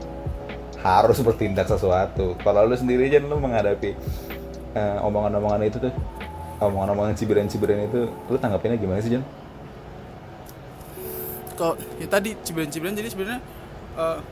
harus 0.82 1.20
bertindak 1.22 1.70
sesuatu. 1.70 2.34
Kalau 2.42 2.66
lu 2.66 2.74
sendiri 2.74 3.12
aja 3.12 3.22
lu 3.22 3.38
menghadapi 3.38 3.94
eh, 4.74 4.98
omongan-omongan 5.06 5.68
itu 5.68 5.78
tuh 5.78 5.94
omongan-omongan 6.64 7.14
cibiran-cibiran 7.20 7.86
itu 7.86 8.10
lu 8.10 8.38
tanggapinnya 8.40 8.80
gimana 8.80 9.04
sih 9.04 9.14
Jan? 9.14 9.24
Kalau 11.60 11.78
ya 12.02 12.08
tadi 12.10 12.34
cibiran-cibiran 12.42 12.96
jadi 12.98 13.10
sebenarnya 13.12 13.42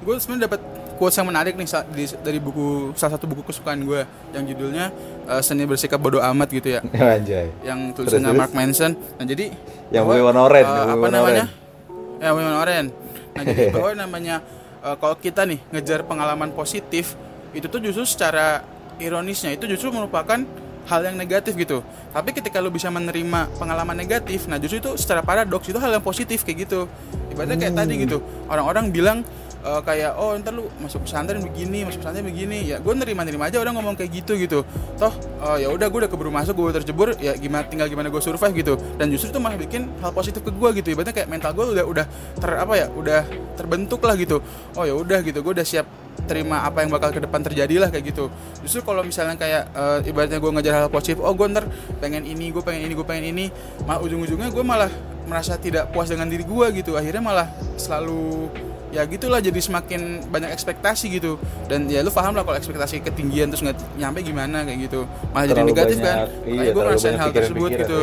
gue 0.02 0.16
sebenarnya 0.18 0.48
dapat 0.48 0.62
quotes 1.00 1.16
yang 1.16 1.26
menarik 1.26 1.56
nih 1.56 1.64
di- 1.90 2.20
dari 2.20 2.38
buku 2.38 2.92
salah 2.94 3.16
satu 3.16 3.24
buku 3.24 3.42
kesukaan 3.46 3.80
gue 3.82 4.04
yang 4.30 4.44
judulnya 4.44 4.92
eh, 5.26 5.40
seni 5.40 5.64
bersikap 5.64 5.98
bodoh 5.98 6.20
amat 6.22 6.52
gitu 6.52 6.76
ya 6.76 6.82
Anjay. 7.16 7.48
yang 7.64 7.96
tulisannya? 7.96 8.36
Mark 8.36 8.52
Manson. 8.52 8.94
Nah 9.16 9.24
jadi 9.24 9.56
Yang 9.90 10.04
bahwa, 10.06 10.22
warna 10.22 10.42
oranye, 10.44 10.62
eh, 10.62 10.76
yang 10.76 10.90
apa 10.92 11.06
namanya? 11.08 11.46
oranye. 11.48 12.20
Ya 12.20 12.30
warna 12.30 12.58
oranye. 12.60 12.92
Nah 13.32 13.44
jadi 13.44 13.64
bahwa 13.74 13.90
namanya 13.98 14.36
eh, 14.80 14.96
kalau 14.96 15.16
kita 15.16 15.42
nih 15.44 15.60
ngejar 15.72 16.04
pengalaman 16.04 16.52
positif 16.52 17.16
itu 17.50 17.66
tuh 17.66 17.80
justru 17.80 18.04
secara 18.06 18.62
ironisnya 18.98 19.50
itu 19.52 19.66
justru 19.66 19.90
merupakan 19.90 20.38
hal 20.86 21.02
yang 21.02 21.16
negatif 21.16 21.54
gitu. 21.56 21.80
Tapi 22.10 22.30
ketika 22.32 22.58
lu 22.58 22.68
bisa 22.68 22.90
menerima 22.90 23.48
pengalaman 23.56 23.94
negatif, 23.94 24.46
nah 24.46 24.58
justru 24.58 24.78
itu 24.80 24.92
secara 24.96 25.22
paradoks 25.22 25.66
itu 25.66 25.78
hal 25.78 25.90
yang 25.90 26.02
positif 26.02 26.42
kayak 26.42 26.66
gitu. 26.66 26.90
Ibaratnya 27.30 27.58
kayak 27.60 27.76
tadi 27.76 27.94
gitu. 28.00 28.18
Orang-orang 28.46 28.90
bilang 28.90 29.22
eh, 29.64 29.82
kayak 29.84 30.16
oh 30.20 30.36
ntar 30.40 30.54
lu 30.56 30.68
masuk 30.80 31.06
pesantren 31.06 31.44
begini, 31.44 31.88
masuk 31.88 32.00
pesantren 32.04 32.26
begini. 32.26 32.66
Ya 32.70 32.78
gue 32.80 32.94
nerima-nerima 32.94 33.48
aja 33.48 33.58
orang 33.60 33.76
ngomong 33.80 33.96
kayak 34.00 34.12
gitu 34.24 34.36
gitu. 34.40 34.60
Toh 34.98 35.14
eh, 35.46 35.66
ya 35.66 35.68
udah 35.72 35.88
gue 35.88 36.00
udah 36.06 36.12
keburu 36.12 36.32
masuk, 36.32 36.54
gue 36.56 36.82
terjebur, 36.84 37.16
ya 37.20 37.36
gimana 37.36 37.66
tinggal 37.68 37.88
gimana 37.88 38.08
gue 38.08 38.22
survive 38.22 38.54
gitu. 38.56 38.74
Dan 39.00 39.12
justru 39.12 39.32
itu 39.32 39.40
malah 39.40 39.58
bikin 39.60 39.90
hal 40.00 40.12
positif 40.12 40.42
ke 40.44 40.52
gue 40.52 40.70
gitu. 40.82 40.88
Ibaratnya 40.96 41.16
kayak 41.16 41.30
mental 41.30 41.52
gue 41.56 41.66
udah 41.80 41.86
udah 41.86 42.06
ter 42.40 42.50
apa 42.56 42.74
ya, 42.76 42.88
udah 42.92 43.22
terbentuk 43.56 44.02
lah 44.04 44.16
gitu. 44.16 44.40
Oh 44.76 44.84
ya 44.88 44.96
udah 44.96 45.20
gitu, 45.24 45.44
gue 45.44 45.54
udah 45.56 45.68
siap 45.68 45.88
terima 46.26 46.68
apa 46.68 46.84
yang 46.84 46.92
bakal 46.92 47.16
ke 47.16 47.22
depan 47.24 47.40
terjadi 47.40 47.76
lah 47.80 47.90
kayak 47.94 48.12
gitu 48.12 48.28
justru 48.66 48.84
kalau 48.84 49.06
misalnya 49.06 49.40
kayak 49.40 49.72
eh, 49.72 50.10
ibaratnya 50.10 50.38
gue 50.42 50.52
ngejar 50.52 50.74
hal 50.86 50.90
positif 50.92 51.22
oh 51.24 51.32
gue 51.32 51.48
ntar 51.50 51.66
pengen 52.04 52.28
ini 52.28 52.52
gue 52.52 52.62
pengen 52.62 52.86
ini 52.90 52.94
gue 52.94 53.08
pengen 53.08 53.26
ini 53.32 53.46
malah 53.88 54.04
ujung-ujungnya 54.04 54.52
gue 54.52 54.66
malah 54.66 54.92
merasa 55.30 55.56
tidak 55.62 55.94
puas 55.94 56.10
dengan 56.10 56.28
diri 56.28 56.44
gue 56.44 56.68
gitu 56.82 56.98
akhirnya 56.98 57.22
malah 57.22 57.48
selalu 57.78 58.50
ya 58.90 59.06
gitulah 59.06 59.38
jadi 59.38 59.60
semakin 59.62 60.26
banyak 60.30 60.50
ekspektasi 60.54 61.06
gitu. 61.14 61.38
Dan 61.70 61.86
ya 61.86 62.02
lu 62.02 62.10
paham 62.10 62.34
lah 62.34 62.44
kalau 62.46 62.58
ekspektasi 62.58 63.06
ketinggian 63.06 63.54
terus 63.54 63.62
nggak 63.62 63.78
nyampe 63.98 64.20
gimana 64.26 64.66
kayak 64.66 64.90
gitu. 64.90 65.06
Malah 65.34 65.46
jadi 65.46 65.54
Terlalu 65.54 65.70
negatif 65.74 65.96
banyak, 65.98 66.10
kan 66.10 66.28
iya, 66.50 66.70
gue 66.74 66.84
ngerasain 66.84 67.18
hal 67.18 67.30
tersebut 67.30 67.70
pikiran-pikiran 67.70 67.86
gitu. 67.86 68.02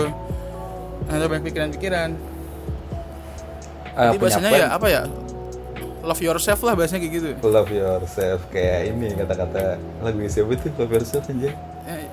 ya. 1.06 1.14
ada 1.14 1.24
banyak 1.26 1.44
pikiran-pikiran. 1.50 2.10
Ah, 3.96 4.12
jadi 4.12 4.18
penyampaian 4.20 4.60
ya 4.60 4.68
apa 4.70 4.86
ya? 4.90 5.02
Love 6.06 6.22
yourself 6.22 6.60
lah 6.62 6.74
bahasanya 6.78 7.00
kayak 7.02 7.14
gitu. 7.18 7.28
Love 7.42 7.70
yourself 7.74 8.40
kayak 8.54 8.94
ini 8.94 9.06
kata-kata 9.18 9.82
lagu 10.06 10.22
siapa 10.30 10.54
tuh 10.54 10.70
love 10.78 10.92
yourself 10.94 11.26
aja 11.26 11.50
Eh, 11.86 12.06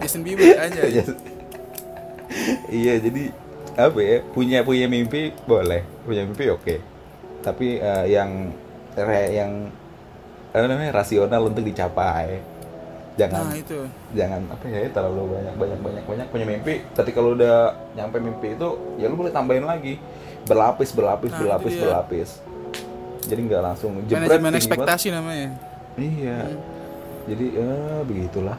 Justin 0.00 0.24
Bieber 0.24 0.56
aja 0.56 0.80
iya 2.68 3.00
jadi 3.00 3.32
apa 3.80 3.98
ya? 4.00 4.16
Punya 4.36 4.60
punya 4.60 4.84
mimpi 4.92 5.32
boleh. 5.48 5.80
Punya 6.04 6.28
mimpi 6.28 6.52
oke 6.52 6.93
tapi 7.44 7.76
eh, 7.76 8.06
yang 8.08 8.50
re- 8.96 9.32
yang 9.32 9.52
apa 10.50 10.64
namanya 10.64 10.96
rasional 10.96 11.44
untuk 11.44 11.60
dicapai. 11.60 12.40
Jangan 13.14 13.46
nah 13.46 13.54
itu. 13.54 13.78
jangan 14.10 14.42
apa 14.50 14.64
ya 14.66 14.90
terlalu 14.90 15.38
banyak 15.38 15.54
banyak 15.54 15.78
banyak 15.78 16.04
banyak 16.04 16.26
punya 16.32 16.46
mimpi. 16.48 16.82
Ketika 16.90 17.18
lu 17.20 17.38
udah 17.38 17.56
nyampe 17.94 18.18
mimpi 18.18 18.58
itu 18.58 18.68
ya 18.98 19.06
lu 19.06 19.14
boleh 19.14 19.30
tambahin 19.30 19.62
lagi. 19.62 20.02
Berlapis 20.44 20.90
berlapis 20.90 21.30
Nah, 21.30 21.38
berlapis 21.38 21.72
berlapis. 21.78 22.28
Jadi 23.24 23.40
nggak 23.46 23.62
langsung 23.62 23.94
jebret 24.04 24.18
manajemen 24.34 24.42
banget. 24.44 24.60
ekspektasi 24.60 25.06
namanya. 25.14 25.48
Iya. 25.94 26.38
Jadi 27.24 27.46
eh 27.54 28.00
begitulah. 28.02 28.58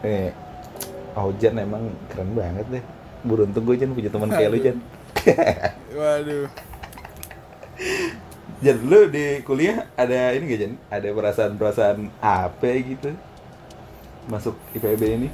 Eh 0.00 0.30
Ojan 1.14 1.54
emang 1.56 1.82
keren 2.08 2.30
banget 2.32 2.66
deh. 2.70 2.84
Beruntung 3.24 3.64
gue 3.64 3.74
Jan 3.74 3.90
punya 3.90 4.10
teman 4.10 4.28
kayak 4.28 4.50
lu 4.50 4.58
Jan 4.60 4.76
waduh 5.98 6.44
Jan 8.64 8.78
lu 8.86 9.10
di 9.12 9.44
kuliah 9.44 9.88
ada 9.98 10.32
ini 10.32 10.44
gak 10.48 10.60
Jan? 10.60 10.72
Ada 10.88 11.08
perasaan-perasaan 11.12 11.98
apa 12.22 12.68
gitu? 12.80 13.12
Masuk 14.30 14.56
IPB 14.72 15.02
ini? 15.20 15.28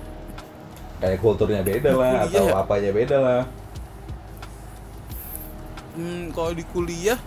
Kayak 1.01 1.19
kulturnya 1.23 1.63
beda 1.65 1.97
lah 1.97 2.29
atau 2.29 2.47
ya? 2.51 2.61
apanya 2.61 2.91
beda 2.93 3.17
lah. 3.19 3.43
Hmm, 5.97 6.31
kalau 6.35 6.53
di 6.55 6.65
kuliah 6.69 7.19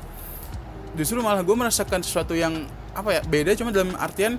justru 0.94 1.20
malah 1.20 1.42
gue 1.42 1.56
merasakan 1.58 2.06
sesuatu 2.06 2.38
yang 2.38 2.70
apa 2.94 3.10
ya 3.18 3.22
beda 3.26 3.58
cuma 3.58 3.74
dalam 3.74 3.98
artian 3.98 4.38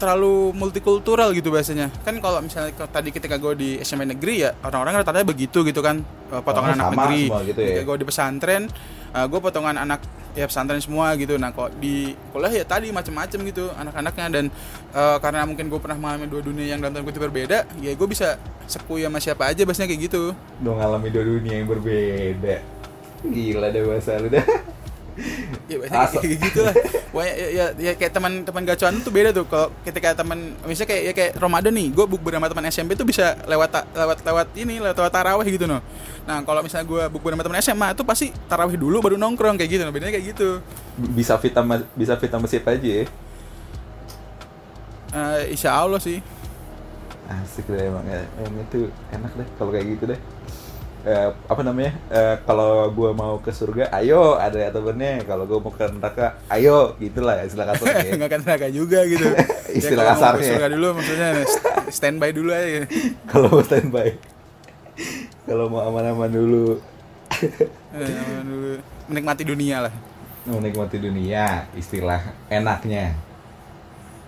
terlalu 0.00 0.50
multikultural 0.50 1.28
gitu 1.30 1.48
bahasanya 1.48 1.92
kan 2.00 2.16
kalau 2.16 2.40
misalnya 2.40 2.72
tadi 2.88 3.12
ketika 3.12 3.36
gue 3.36 3.52
di 3.52 3.68
SMA 3.80 4.08
negeri 4.08 4.40
ya 4.40 4.56
orang-orang 4.58 4.98
rata-rata 4.98 5.22
begitu 5.22 5.60
gitu 5.60 5.78
kan. 5.78 6.00
Eh, 6.26 6.40
potongan 6.40 6.72
Oh, 6.72 6.76
anak 6.80 6.88
negeri. 6.90 7.22
gitu 7.46 7.60
ya? 7.60 7.66
ketika 7.68 7.82
gue 7.84 7.96
di 7.96 8.06
pesantren 8.06 8.62
gue 9.10 9.40
potongan 9.40 9.74
anak 9.76 10.00
ya 10.32 10.46
pesantren 10.46 10.78
semua 10.78 11.12
gitu. 11.14 11.34
Nah 11.34 11.50
kok 11.50 11.74
di 11.76 12.14
kuliah 12.30 12.52
ya 12.52 12.64
tadi 12.64 12.88
macam-macam 12.88 13.38
gitu 13.44 13.68
anak-anaknya. 13.72 14.26
Dan 14.30 14.44
eh, 14.90 15.16
karena 15.18 15.44
mungkin 15.44 15.66
gue 15.66 15.76
pernah 15.76 15.94
mengalami 15.94 16.26
dua 16.26 16.40
dunia 16.40 16.66
yang 16.66 16.80
dalam 16.80 16.94
tanda 16.94 17.04
kutip 17.04 17.20
berbeda 17.20 17.68
ya 17.78 17.90
gue 17.90 18.08
bisa 18.08 18.38
sepuh 18.64 19.02
sama 19.02 19.18
siapa 19.18 19.44
aja 19.46 19.62
bahasanya 19.62 19.90
kayak 19.90 20.02
gitu. 20.06 20.22
Dong 20.58 20.78
ngalami 20.78 21.08
dua 21.08 21.24
dunia 21.28 21.54
yang 21.58 21.68
berbeda. 21.68 22.56
Gila 23.20 23.68
deh 23.68 23.82
bahasa 23.84 24.16
lu 24.16 24.30
dah 24.30 24.46
ya 25.70 25.76
biasanya 25.78 26.08
kayak 26.20 26.38
gitu 26.40 26.60
lah 26.64 26.74
Pokoknya 27.10 27.34
ya, 27.34 27.48
ya, 27.50 27.66
ya 27.74 27.92
kayak 27.98 28.12
teman-teman 28.14 28.62
gacuan 28.62 28.94
tuh 29.02 29.10
beda 29.10 29.34
tuh. 29.34 29.42
Kalau 29.50 29.74
ketika 29.82 30.14
teman 30.14 30.54
misalnya 30.62 30.88
kayak 30.94 31.02
ya 31.02 31.12
kayak 31.12 31.32
Ramadan 31.42 31.74
nih 31.74 31.90
gue 31.90 32.04
bukber 32.06 32.38
sama 32.38 32.46
teman 32.46 32.64
SMP 32.70 32.94
tuh 32.94 33.02
bisa 33.02 33.34
lewat 33.50 33.82
lewat 33.90 34.18
lewat 34.22 34.46
ini 34.54 34.78
lewat, 34.78 34.94
lewat 34.94 35.12
tarawih 35.12 35.48
gitu 35.50 35.66
no 35.66 35.82
nah 36.22 36.38
kalau 36.46 36.62
misalnya 36.62 36.86
gue 36.86 37.02
bukber 37.10 37.34
sama 37.34 37.42
teman 37.42 37.58
SMA 37.58 37.88
tuh 37.98 38.06
pasti 38.06 38.30
tarawih 38.46 38.78
dulu 38.78 39.02
baru 39.02 39.18
nongkrong 39.18 39.58
kayak 39.58 39.70
gitu 39.74 39.82
no 39.82 39.90
bedanya 39.90 40.14
kayak 40.14 40.38
gitu. 40.38 40.62
Bisa 41.18 41.34
fit 41.42 41.50
sama 41.50 41.82
bisa 41.98 42.14
fit 42.14 42.30
sama 42.30 42.46
siapa 42.46 42.78
aja 42.78 42.88
ya? 43.02 43.04
Eh, 45.10 45.42
insya 45.50 45.74
Allah 45.74 45.98
sih. 45.98 46.22
Asik 47.26 47.66
deh 47.66 47.90
emang 47.90 48.06
ya. 48.06 48.22
Emang 48.38 48.62
itu 48.62 48.86
enak 49.10 49.34
deh 49.34 49.48
kalau 49.58 49.74
kayak 49.74 49.98
gitu 49.98 50.14
deh 50.14 50.20
eh, 51.02 51.28
apa 51.46 51.60
namanya? 51.60 51.92
Eh, 52.08 52.36
kalau 52.42 52.88
gue 52.88 53.10
mau 53.12 53.38
ke 53.38 53.50
surga 53.50 53.88
ayo 53.96 54.36
ada 54.36 54.70
temennya 54.70 55.24
kalau 55.24 55.44
gue 55.44 55.58
mau 55.58 55.70
ke 55.70 55.84
neraka 55.86 56.36
ayo 56.48 56.94
gitulah 56.96 57.40
istilah 57.40 57.66
kasarnya 57.68 58.04
ya. 58.04 58.12
nggak 58.18 58.28
akan 58.28 58.40
neraka 58.44 58.66
juga 58.68 58.98
gitu. 59.04 59.26
Istilah 59.70 60.02
kalau 60.02 60.10
mau 60.10 60.18
kasarnya. 60.18 60.40
ke 60.42 60.50
surga 60.50 60.68
dulu 60.68 60.86
maksudnya 60.98 61.28
st- 61.44 61.66
standby 61.88 62.30
dulu 62.30 62.50
aja. 62.50 62.82
Kalau 63.30 63.46
mau 63.48 63.62
standby. 63.62 64.08
Kalau 65.46 65.64
mau 65.70 65.80
aman-aman 65.86 66.26
dulu. 66.26 66.66
Eh, 67.94 68.02
aman 68.02 68.44
dulu. 68.44 68.70
Menikmati 69.06 69.42
dunia 69.46 69.86
lah. 69.86 69.94
Menikmati 70.42 70.98
dunia 70.98 71.70
istilah 71.72 72.18
enaknya. 72.50 73.14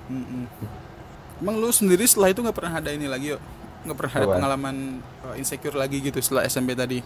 Mm-mm. 0.06 0.44
emang 1.40 1.56
lu 1.56 1.72
sendiri 1.72 2.04
setelah 2.04 2.30
itu 2.30 2.38
nggak 2.38 2.54
pernah 2.54 2.78
ada 2.78 2.90
ini 2.90 3.06
lagi 3.06 3.32
yuk 3.32 3.40
nggak 3.82 3.96
pernah 3.98 4.12
ada 4.14 4.26
pengalaman 4.30 4.76
uh, 5.22 5.34
insecure 5.34 5.74
lagi 5.74 5.98
gitu 5.98 6.18
setelah 6.18 6.46
SMP 6.46 6.72
tadi? 6.74 7.02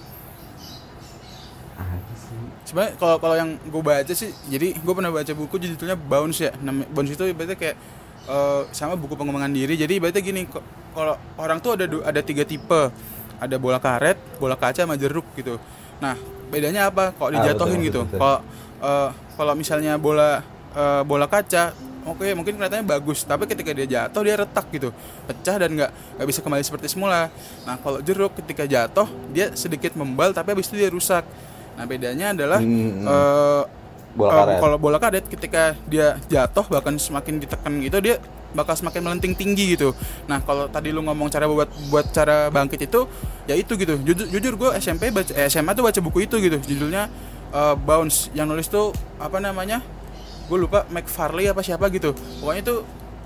Sebenarnya 2.66 2.98
kalau 2.98 3.16
kalau 3.22 3.38
yang 3.38 3.54
gue 3.62 3.78
baca 3.78 4.10
sih 4.10 4.34
jadi 4.50 4.74
gue 4.74 4.94
pernah 4.96 5.14
baca 5.14 5.32
buku 5.38 5.54
judulnya 5.54 5.94
Bounce 5.94 6.50
ya. 6.50 6.52
Namanya 6.58 6.90
Bounce 6.90 7.14
itu 7.14 7.22
ibaratnya 7.30 7.54
kayak 7.54 7.76
eh, 8.26 8.62
sama 8.74 8.98
buku 8.98 9.14
pengembangan 9.14 9.54
diri. 9.54 9.78
Jadi 9.78 10.02
ibaratnya 10.02 10.18
gini 10.18 10.50
kalau 10.90 11.14
orang 11.38 11.62
tuh 11.62 11.78
ada 11.78 11.86
ada 12.02 12.20
tiga 12.26 12.42
tipe. 12.42 12.90
Ada 13.38 13.60
bola 13.60 13.78
karet 13.78 14.18
bola 14.42 14.58
kaca 14.58 14.82
sama 14.82 14.98
jeruk 14.98 15.28
gitu. 15.38 15.62
Nah 16.02 16.18
bedanya 16.50 16.90
apa? 16.90 17.14
Kalau 17.14 17.30
Ah, 17.30 17.34
dijatuhin 17.38 17.78
betul, 17.86 18.02
gitu. 18.08 18.18
kalau 18.18 18.38
eh, 18.82 19.08
kalau 19.38 19.52
misalnya 19.54 19.94
bola 19.94 20.42
eh, 20.76 21.02
bola 21.02 21.26
kaca 21.26 21.72
oke 22.06 22.22
mungkin 22.38 22.54
kelihatannya 22.54 22.86
bagus 22.86 23.26
tapi 23.26 23.50
ketika 23.50 23.74
dia 23.74 23.86
jatuh 23.88 24.22
dia 24.22 24.36
retak 24.38 24.66
gitu 24.70 24.94
pecah 25.26 25.56
dan 25.58 25.70
nggak 25.74 25.90
nggak 25.90 26.26
bisa 26.28 26.40
kembali 26.44 26.62
seperti 26.62 26.86
semula 26.92 27.32
nah 27.66 27.74
kalau 27.80 27.98
jeruk 27.98 28.36
ketika 28.38 28.62
jatuh 28.68 29.08
dia 29.34 29.50
sedikit 29.58 29.96
membal 29.98 30.30
tapi 30.30 30.54
habis 30.54 30.70
itu 30.70 30.78
dia 30.78 30.90
rusak 30.92 31.26
nah 31.74 31.84
bedanya 31.84 32.32
adalah 32.32 32.60
Hmm, 32.62 33.04
bola 34.16 34.30
eh, 34.32 34.36
karet 34.38 34.58
kalau 34.62 34.76
bola 34.80 34.98
karet 35.02 35.24
ketika 35.28 35.76
dia 35.90 36.16
jatuh 36.30 36.64
bahkan 36.70 36.96
semakin 36.96 37.42
ditekan 37.42 37.72
gitu 37.84 37.98
dia 38.00 38.16
bakal 38.56 38.72
semakin 38.72 39.04
melenting 39.04 39.36
tinggi 39.36 39.76
gitu. 39.76 39.92
Nah 40.24 40.40
kalau 40.40 40.64
tadi 40.72 40.88
lu 40.88 41.04
ngomong 41.04 41.28
cara 41.28 41.44
buat 41.44 41.68
buat 41.92 42.08
cara 42.08 42.48
bangkit 42.48 42.88
itu 42.88 43.04
ya 43.44 43.52
itu 43.52 43.76
gitu. 43.76 44.00
Jujur, 44.00 44.26
jujur 44.32 44.52
gue 44.56 44.70
SMP 44.80 45.12
baca 45.12 45.28
eh, 45.36 45.52
SMA 45.52 45.76
tuh 45.76 45.84
baca 45.84 46.00
buku 46.00 46.24
itu 46.24 46.40
gitu. 46.40 46.56
Judulnya 46.64 47.12
eh, 47.52 47.74
Bounce 47.76 48.32
yang 48.32 48.48
nulis 48.48 48.72
tuh 48.72 48.96
apa 49.20 49.36
namanya? 49.44 49.84
Gue 50.46 50.58
lupa 50.62 50.86
McFarley 50.88 51.50
apa 51.50 51.60
siapa 51.60 51.90
gitu. 51.90 52.14
Pokoknya 52.42 52.62
itu 52.62 52.76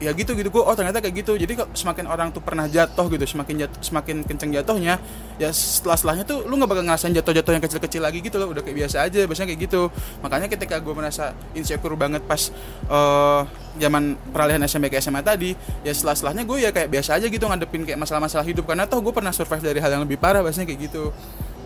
ya 0.00 0.16
gitu 0.16 0.33
gitu. 0.33 0.48
Gue 0.48 0.64
oh 0.64 0.72
ternyata 0.72 1.04
kayak 1.04 1.12
gitu. 1.20 1.37
Jadi 1.37 1.52
kok 1.61 1.68
semakin 1.76 2.09
orang 2.09 2.33
tuh 2.33 2.40
pernah 2.40 2.64
jatuh 2.64 3.06
gitu 3.12 3.24
semakin 3.28 3.68
jat- 3.68 3.80
semakin 3.85 4.24
kenceng 4.24 4.48
jatuhnya 4.56 4.96
ya 5.37 5.52
setelah 5.52 5.96
setelahnya 6.00 6.24
tuh 6.24 6.48
lu 6.48 6.56
nggak 6.56 6.72
bakal 6.72 6.85
ngerasain 6.88 7.12
jatuh-jatuh 7.12 7.52
yang 7.52 7.61
kecil-kecil 7.61 8.00
lagi 8.00 8.24
gitu 8.24 8.40
loh. 8.40 8.48
Udah 8.48 8.64
kayak 8.64 8.76
biasa 8.80 8.96
aja 9.04 9.20
biasanya 9.28 9.48
kayak 9.52 9.61
gitu. 9.68 9.92
Makanya 10.24 10.48
ketika 10.48 10.80
gue 10.80 10.94
merasa 10.96 11.37
insecure 11.52 11.92
banget 12.00 12.24
pas 12.24 12.48
eh, 12.88 13.40
zaman 13.76 14.16
peralihan 14.33 14.64
SMP 14.64 14.88
ke 14.88 14.96
SMA 15.04 15.20
tadi 15.20 15.52
ya 15.85 15.92
setelah 15.92 16.16
setelahnya 16.16 16.48
gue 16.48 16.59
ya 16.64 16.70
kayak 16.72 16.88
biasa 16.88 17.20
aja 17.20 17.28
gitu 17.28 17.44
ngadepin 17.44 17.85
kayak 17.85 18.00
masalah-masalah 18.00 18.48
hidup. 18.48 18.64
Karena 18.64 18.88
toh 18.88 19.04
gue 19.04 19.12
pernah 19.12 19.37
survive 19.37 19.61
dari 19.61 19.85
hal 19.85 20.00
yang 20.00 20.09
lebih 20.09 20.16
parah 20.16 20.40
biasanya 20.40 20.64
kayak 20.72 20.80
gitu. 20.88 21.12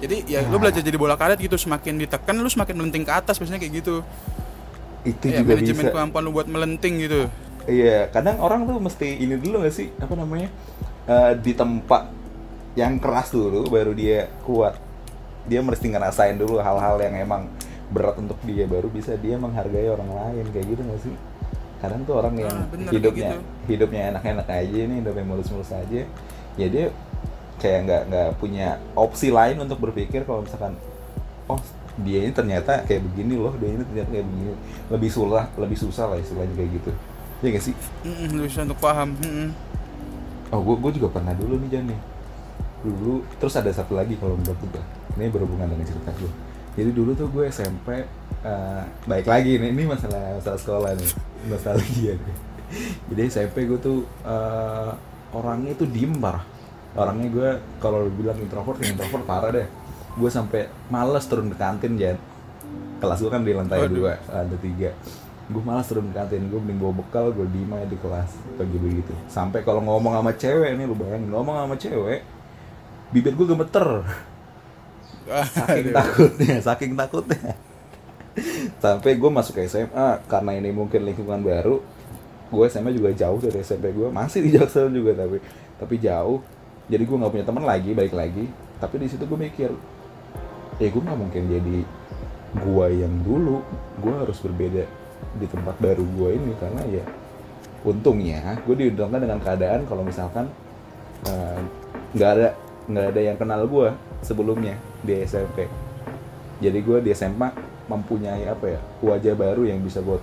Jadi 0.03 0.27
ya 0.27 0.43
lu 0.51 0.59
belajar 0.59 0.83
jadi 0.83 0.99
bola 0.99 1.14
karet 1.14 1.38
gitu. 1.38 1.55
Semakin 1.55 2.03
ditekan 2.03 2.35
lu 2.35 2.51
semakin 2.51 2.75
melenting 2.77 3.07
ke 3.07 3.14
atas 3.14 3.38
biasanya 3.38 3.62
kayak 3.62 3.79
gitu 3.79 4.03
itu 5.05 5.25
ya 5.29 5.40
juga 5.45 5.53
manajemen 5.55 5.85
bisa 5.85 5.93
kemampuan 5.93 6.23
lu 6.25 6.33
buat 6.33 6.49
melenting 6.49 6.95
gitu 7.05 7.21
Iya, 7.64 8.12
kadang 8.12 8.45
orang 8.45 8.69
tuh 8.69 8.77
mesti 8.77 9.25
ini 9.25 9.40
dulu 9.40 9.64
gak 9.64 9.73
sih? 9.73 9.88
Apa 9.97 10.12
namanya? 10.12 10.53
Eh, 11.09 11.33
di 11.40 11.57
tempat 11.57 12.12
yang 12.77 13.01
keras 13.01 13.33
dulu 13.33 13.73
baru 13.73 13.97
dia 13.97 14.29
kuat. 14.45 14.77
Dia 15.49 15.64
mesti 15.64 15.88
ngerasain 15.88 16.37
dulu 16.37 16.61
hal-hal 16.61 17.01
yang 17.01 17.17
emang 17.25 17.49
berat 17.88 18.21
untuk 18.21 18.37
dia 18.45 18.69
baru 18.69 18.93
bisa 18.93 19.17
dia 19.17 19.40
menghargai 19.40 19.88
orang 19.88 20.12
lain 20.12 20.45
kayak 20.53 20.67
gitu 20.77 20.81
gak 20.85 21.01
sih? 21.09 21.14
Kadang 21.81 22.05
tuh 22.05 22.21
orang 22.21 22.37
yang 22.37 22.53
Ah, 22.53 22.69
bener, 22.69 22.90
hidupnya 22.93 23.31
gitu. 23.33 23.40
hidupnya 23.73 24.03
enak-enak 24.12 24.45
aja 24.45 24.81
nih, 24.85 24.97
hidupnya 25.01 25.25
mulus-mulus 25.25 25.73
aja. 25.73 26.03
Ya 26.61 26.67
dia 26.69 26.93
kayak 27.64 27.79
nggak 27.88 28.03
nggak 28.12 28.29
punya 28.37 28.77
opsi 28.93 29.33
lain 29.33 29.57
untuk 29.57 29.81
berpikir 29.81 30.29
kalau 30.29 30.45
misalkan 30.45 30.77
oh 31.49 31.57
dia 32.02 32.26
ini 32.26 32.33
ternyata 32.35 32.83
kayak 32.83 33.07
begini 33.07 33.38
loh, 33.38 33.54
dia 33.61 33.70
ini 33.70 33.87
ternyata 33.87 34.11
kayak 34.11 34.26
begini. 34.26 34.52
Lebih 34.90 35.11
susah, 35.14 35.44
lebih 35.54 35.78
susah 35.78 36.04
lah 36.11 36.18
istilahnya 36.18 36.54
kayak 36.59 36.70
gitu. 36.83 36.90
Iya 37.44 37.48
gak 37.61 37.64
sih? 37.70 37.74
Lu 38.33 38.42
bisa 38.48 38.64
untuk 38.64 38.80
paham. 38.80 39.14
Oh, 40.48 40.61
gue 40.64 40.76
gue 40.80 40.92
juga 40.96 41.18
pernah 41.20 41.37
dulu 41.37 41.61
nih 41.61 41.68
Jan 41.76 41.85
nih. 41.92 42.00
Dulu 42.85 43.20
terus 43.37 43.54
ada 43.61 43.68
satu 43.68 43.94
lagi 43.94 44.16
kalau 44.16 44.35
menurut 44.40 44.59
gue. 44.64 44.85
Ini 45.14 45.30
berhubungan 45.30 45.68
dengan 45.70 45.87
cerita 45.87 46.11
gue. 46.18 46.33
Jadi 46.74 46.90
dulu 46.90 47.14
tuh 47.14 47.30
gue 47.30 47.46
SMP 47.52 48.02
eh, 48.42 48.83
baik 49.07 49.26
lagi 49.30 49.62
nih 49.62 49.70
ini 49.70 49.87
masalah 49.87 50.40
masalah 50.40 50.59
sekolah 50.59 50.90
nih 50.98 51.11
nostalgia 51.46 52.12
nih. 52.18 52.37
Jadi 53.12 53.20
SMP 53.30 53.68
gue 53.70 53.78
tuh 53.78 54.02
eh, 54.26 54.90
orangnya 55.30 55.76
tuh 55.78 55.87
diem 55.87 56.16
parah. 56.18 56.42
Orangnya 56.94 57.28
gue 57.30 57.48
kalau 57.78 58.07
bilang 58.11 58.38
introvert 58.40 58.78
ya 58.83 58.90
introvert 58.90 59.24
parah 59.28 59.50
deh. 59.52 59.68
Gue 60.14 60.31
sampai 60.31 60.70
males 60.88 61.24
turun 61.27 61.50
ke 61.50 61.57
kantin 61.59 61.98
Jan. 61.98 62.18
Kelas 63.03 63.18
gue 63.20 63.31
kan 63.31 63.42
di 63.42 63.53
lantai 63.53 63.85
Waduh. 63.85 63.94
dua, 63.94 64.12
ada 64.31 64.57
tiga. 64.62 64.94
Gue 65.50 65.61
malas 65.61 65.85
turun 65.90 66.09
ke 66.09 66.14
kantin, 66.16 66.48
gue 66.48 66.57
mending 66.57 66.81
bawa 66.81 66.94
bekal, 67.05 67.29
gue 67.35 67.44
diem 67.53 67.68
aja 67.74 67.85
di 67.85 67.98
kelas 68.00 68.31
pagi 68.57 68.79
begitu. 68.81 69.12
Sampai 69.29 69.61
kalau 69.61 69.85
ngomong 69.85 70.16
sama 70.16 70.33
cewek 70.33 70.72
nih, 70.79 70.87
lu 70.88 70.96
bayangin 70.96 71.29
ngomong 71.29 71.55
sama 71.61 71.77
cewek, 71.77 72.24
bibir 73.12 73.35
gue 73.37 73.46
gemeter 73.46 74.03
saking 75.24 75.87
Aduh. 75.88 75.94
takutnya 75.96 76.57
saking 76.61 76.92
takutnya 76.98 77.53
sampai 78.83 79.16
gue 79.16 79.31
masuk 79.31 79.57
ke 79.57 79.70
SMA 79.70 80.20
karena 80.29 80.53
ini 80.59 80.74
mungkin 80.74 81.07
lingkungan 81.07 81.40
baru 81.40 81.81
gue 82.50 82.64
SMA 82.68 82.92
juga 82.92 83.14
jauh 83.14 83.40
dari 83.40 83.62
SMP 83.64 83.94
gue 83.94 84.11
masih 84.11 84.44
di 84.44 84.50
Jaksel 84.53 84.90
juga 84.92 85.16
tapi 85.16 85.38
tapi 85.79 85.94
jauh 86.03 86.42
jadi 86.90 87.03
gue 87.07 87.16
nggak 87.16 87.33
punya 87.33 87.46
teman 87.46 87.64
lagi 87.64 87.96
balik 87.96 88.12
lagi 88.12 88.44
tapi 88.83 89.00
di 89.00 89.07
situ 89.09 89.24
gue 89.24 89.38
mikir 89.38 89.70
ya 90.83 90.89
gue 90.91 91.03
nggak 91.03 91.19
mungkin 91.19 91.43
jadi 91.51 91.79
gue 92.55 92.87
yang 92.95 93.15
dulu. 93.23 93.63
Gue 94.03 94.15
harus 94.15 94.39
berbeda 94.43 94.85
di 95.39 95.47
tempat 95.51 95.75
baru 95.83 96.05
gue 96.05 96.31
ini 96.37 96.53
karena 96.59 96.83
ya 96.87 97.05
untungnya 97.85 98.57
gue 98.65 98.75
diuntungkan 98.77 99.21
dengan 99.21 99.41
keadaan 99.43 99.85
kalau 99.85 100.07
misalkan 100.07 100.49
eh, 101.27 101.61
nggak 102.17 102.31
ada 102.39 102.49
nggak 102.85 103.07
ada 103.13 103.21
yang 103.21 103.37
kenal 103.37 103.61
gue 103.67 103.89
sebelumnya 104.25 104.77
di 105.05 105.21
SMP 105.25 105.69
jadi 106.63 106.79
gue 106.81 106.99
di 107.03 107.11
SMA 107.13 107.51
mempunyai 107.91 108.49
apa 108.49 108.79
ya 108.79 108.81
wajah 109.05 109.35
baru 109.37 109.69
yang 109.69 109.83
bisa 109.85 110.01
gue 110.01 110.17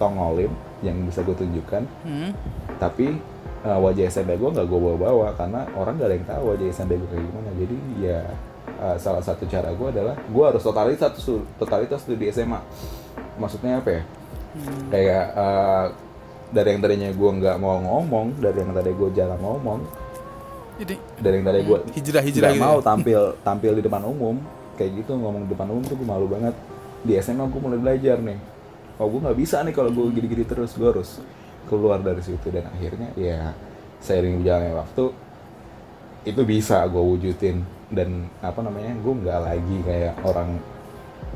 tongolin 0.00 0.52
yang 0.84 0.96
bisa 1.08 1.24
gue 1.24 1.36
tunjukkan. 1.36 1.82
Hmm. 2.04 2.32
tapi 2.76 3.16
eh, 3.64 3.78
wajah 3.80 4.08
SMP 4.08 4.36
gue 4.36 4.50
nggak 4.52 4.68
gue 4.68 4.80
bawa-bawa 4.80 5.32
karena 5.36 5.64
orang 5.76 5.96
gak 5.96 6.08
ada 6.12 6.16
yang 6.16 6.28
tahu 6.28 6.42
wajah 6.52 6.66
SMP 6.72 6.92
gue 7.00 7.08
kayak 7.08 7.24
gimana. 7.24 7.50
Jadi 7.56 7.76
ya 8.04 8.20
eh, 8.80 8.96
salah 9.00 9.22
satu 9.24 9.44
cara 9.48 9.72
gue 9.72 9.88
adalah 9.88 10.16
gue 10.16 10.44
harus 10.44 10.62
totalitas 10.62 11.12
totalitas 11.56 12.00
tuh 12.04 12.16
di 12.16 12.28
SMA 12.32 12.60
maksudnya 13.36 13.80
apa 13.80 13.90
ya? 13.90 14.02
Hmm. 14.56 14.88
kayak 14.88 15.24
eh, 15.36 15.86
dari 16.50 16.68
yang 16.72 16.80
tadinya 16.82 17.10
gue 17.10 17.30
nggak 17.42 17.56
mau 17.58 17.76
ngomong 17.82 18.38
dari 18.38 18.58
yang 18.62 18.70
tadi 18.72 18.90
gue 18.94 19.08
jarang 19.14 19.40
ngomong 19.42 19.80
Jadi 20.76 20.94
dari 21.18 21.34
yang 21.40 21.46
tadi 21.48 21.58
gue 21.64 21.78
hijrah 21.96 22.22
hijrah 22.22 22.50
gitu. 22.52 22.62
mau 22.62 22.76
tampil 22.84 23.20
tampil 23.40 23.72
di 23.80 23.82
depan 23.82 24.04
umum 24.04 24.36
kayak 24.76 25.02
gitu 25.02 25.16
ngomong 25.16 25.48
di 25.48 25.50
depan 25.56 25.66
umum 25.72 25.82
tuh 25.88 25.96
gue 25.96 26.06
malu 26.06 26.28
banget. 26.28 26.52
Di 27.00 27.16
SMA 27.24 27.48
gue 27.48 27.60
mulai 27.60 27.80
belajar 27.80 28.20
nih. 28.20 28.38
Oh 29.00 29.08
gue 29.08 29.20
nggak 29.24 29.38
bisa 29.40 29.64
nih 29.64 29.72
kalau 29.72 29.88
gue 29.88 30.04
gini-gini 30.12 30.44
terus 30.44 30.76
gue 30.76 30.84
harus 30.84 31.20
keluar 31.64 31.98
dari 32.04 32.20
situ. 32.20 32.46
Dan 32.52 32.68
akhirnya 32.68 33.08
ya 33.16 33.56
seiring 34.04 34.44
berjalannya 34.44 34.72
waktu 34.76 35.04
itu 36.28 36.40
bisa 36.44 36.84
gue 36.84 37.00
wujudin 37.00 37.64
dan 37.90 38.26
apa 38.42 38.60
namanya 38.62 38.92
gue 38.98 39.14
nggak 39.22 39.40
lagi 39.46 39.76
kayak 39.86 40.14
orang 40.26 40.58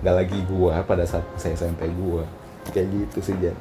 nggak 0.03 0.17
lagi 0.17 0.39
gue 0.43 0.73
pada 0.83 1.05
saat 1.07 1.27
saya 1.39 1.55
SMP 1.55 1.87
gue 1.91 2.23
kayak 2.75 2.89
gitu 2.91 3.19
sih 3.23 3.37
Jan 3.39 3.57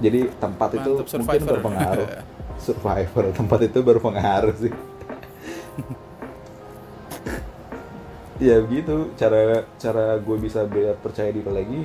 jadi 0.00 0.32
tempat 0.40 0.70
itu 0.80 0.90
Mantap, 0.96 1.06
mungkin 1.06 1.12
survivor. 1.12 1.52
berpengaruh. 1.60 2.08
Survivor 2.64 3.24
tempat 3.36 3.58
itu 3.68 3.78
berpengaruh 3.84 4.56
sih. 4.56 4.72
Ya 8.40 8.56
begitu. 8.64 9.12
Cara 9.20 9.68
cara 9.76 10.16
gue 10.16 10.36
bisa 10.40 10.64
biar 10.64 10.96
percaya 10.96 11.28
diri 11.28 11.52
lagi 11.52 11.82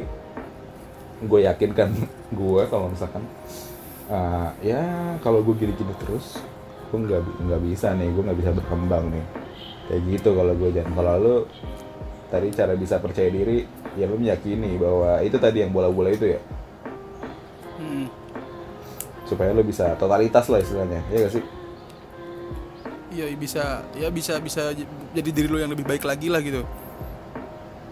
gue 1.24 1.40
yakinkan 1.48 1.96
gue 2.40 2.62
kalau 2.68 2.92
misalkan 2.92 3.24
ah, 4.12 4.52
ya 4.60 4.84
kalau 5.24 5.40
gue 5.44 5.56
gini-gini 5.56 5.96
terus 6.04 6.40
gue 6.92 7.00
nggak 7.00 7.24
nggak 7.24 7.62
bisa 7.72 7.96
nih 7.96 8.12
gue 8.12 8.24
nggak 8.24 8.40
bisa 8.40 8.52
berkembang 8.52 9.12
nih 9.16 9.26
kayak 9.86 10.02
gitu 10.10 10.30
kalau 10.34 10.54
gue 10.54 10.70
dan 10.74 10.88
kalau 10.92 11.14
lu 11.18 11.36
tadi 12.28 12.48
cara 12.52 12.74
bisa 12.74 12.98
percaya 12.98 13.30
diri 13.30 13.64
ya 13.96 14.10
lu 14.10 14.18
meyakini 14.18 14.76
bahwa 14.76 15.22
itu 15.22 15.38
tadi 15.38 15.62
yang 15.62 15.72
bola-bola 15.72 16.10
itu 16.10 16.36
ya 16.36 16.42
Hmm. 17.76 18.08
supaya 19.28 19.52
lu 19.52 19.60
bisa 19.62 20.00
totalitas 20.00 20.48
lah 20.48 20.64
istilahnya 20.64 21.04
ya 21.12 21.28
gak 21.28 21.34
sih 21.36 21.44
iya 23.12 23.26
bisa 23.36 23.84
ya 23.96 24.08
bisa 24.08 24.40
bisa 24.40 24.72
jadi 25.12 25.30
diri 25.32 25.48
lu 25.52 25.60
yang 25.60 25.72
lebih 25.72 25.84
baik 25.84 26.08
lagi 26.08 26.28
lah 26.32 26.40
gitu 26.40 26.64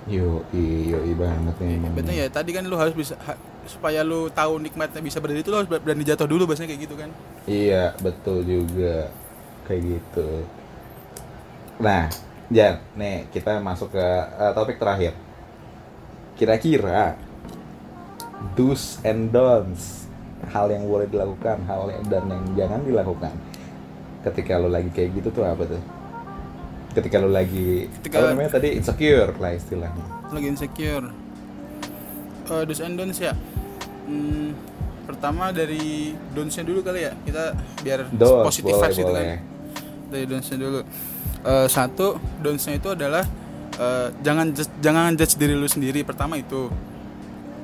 yo 0.03 0.43
yo 0.51 0.99
banget 1.15 1.55
nih 1.63 1.79
emang. 1.79 1.95
Berarti 1.95 2.13
ya 2.19 2.27
tadi 2.27 2.51
kan 2.51 2.67
lu 2.67 2.75
harus 2.75 2.91
bisa 2.91 3.15
ha- 3.23 3.39
supaya 3.63 4.03
lu 4.03 4.27
tahu 4.27 4.59
nikmatnya 4.59 4.99
bisa 4.99 5.23
berdiri 5.23 5.39
itu 5.39 5.51
lu 5.51 5.63
harus 5.63 5.71
berani 5.71 6.03
jatuh 6.03 6.27
dulu 6.27 6.43
bahasanya 6.43 6.75
kayak 6.75 6.81
gitu 6.83 6.95
kan 6.99 7.09
Iya, 7.43 7.95
betul 7.99 8.43
juga. 8.43 9.11
Kayak 9.63 9.81
gitu. 9.99 10.27
Nah, 11.77 12.09
Jan, 12.49 12.77
nih 12.93 13.25
kita 13.29 13.57
masuk 13.57 13.89
ke 13.89 14.05
eh, 14.29 14.51
topik 14.53 14.77
terakhir. 14.77 15.13
Kira-kira 16.33 17.15
do's 18.53 18.99
and 19.01 19.29
don'ts, 19.29 20.05
hal 20.45 20.67
yang 20.67 20.83
boleh 20.83 21.05
dilakukan, 21.05 21.63
hal 21.63 21.87
yang 21.87 22.03
dan 22.05 22.23
yang 22.27 22.43
jangan 22.55 22.79
dilakukan. 22.83 23.33
Ketika 24.21 24.55
lo 24.55 24.67
lagi 24.67 24.89
kayak 24.89 25.09
gitu 25.15 25.29
tuh 25.31 25.43
apa 25.43 25.63
tuh? 25.63 25.81
Ketika 26.93 27.17
lo 27.17 27.27
lagi 27.27 27.89
Ketika- 27.99 28.21
apa 28.21 28.27
namanya 28.31 28.51
tadi 28.53 28.69
insecure 28.73 29.33
lah 29.33 29.51
istilahnya. 29.51 30.05
lagi 30.29 30.47
insecure 30.47 31.07
Eh 32.43 32.63
do's 32.63 32.81
and 32.81 32.95
don'ts 32.95 33.17
ya 33.17 33.33
Hmm, 34.03 34.51
pertama 35.03 35.49
dari 35.49 36.11
don'ts-nya 36.33 36.61
dulu 36.61 36.81
kali 36.81 37.01
ya 37.01 37.15
kita 37.23 37.55
biar 37.81 38.03
Don'ts, 38.11 38.43
positif 38.43 38.73
boleh, 38.73 38.83
vibes 38.83 38.97
gitu 38.99 39.07
boleh. 39.07 39.23
kan 39.23 39.39
dari 40.13 40.29
don'ts-nya 40.29 40.61
dulu. 40.61 40.85
Eh, 41.43 41.67
satu 41.67 42.21
don'ts-nya 42.45 42.77
itu 42.77 42.93
adalah 42.93 43.25
eh, 43.81 44.07
jangan 44.21 44.53
judge- 44.53 44.77
jangan 44.79 45.17
judge 45.17 45.35
diri 45.41 45.57
lu 45.57 45.65
sendiri 45.65 46.05
pertama 46.05 46.37
itu. 46.37 46.69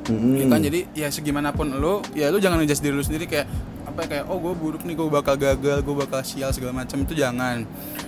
Mm-mm. 0.10 0.42
Ya 0.42 0.46
kan? 0.50 0.60
Jadi 0.66 0.80
ya 0.98 1.08
segimanapun 1.14 1.78
lu 1.78 2.02
ya 2.18 2.34
lu 2.34 2.42
jangan 2.42 2.58
ngejudge 2.58 2.82
diri 2.82 2.96
lu 2.98 3.06
sendiri 3.06 3.30
kayak 3.30 3.46
apa 3.86 4.06
ya, 4.06 4.08
kayak 4.10 4.26
oh 4.26 4.42
gue 4.42 4.54
buruk 4.58 4.82
nih 4.82 4.98
gue 4.98 5.06
bakal 5.06 5.38
gagal 5.38 5.86
gue 5.86 5.96
bakal 5.96 6.26
sial 6.26 6.50
segala 6.50 6.82
macam 6.82 6.98
itu 7.06 7.14
jangan. 7.14 7.62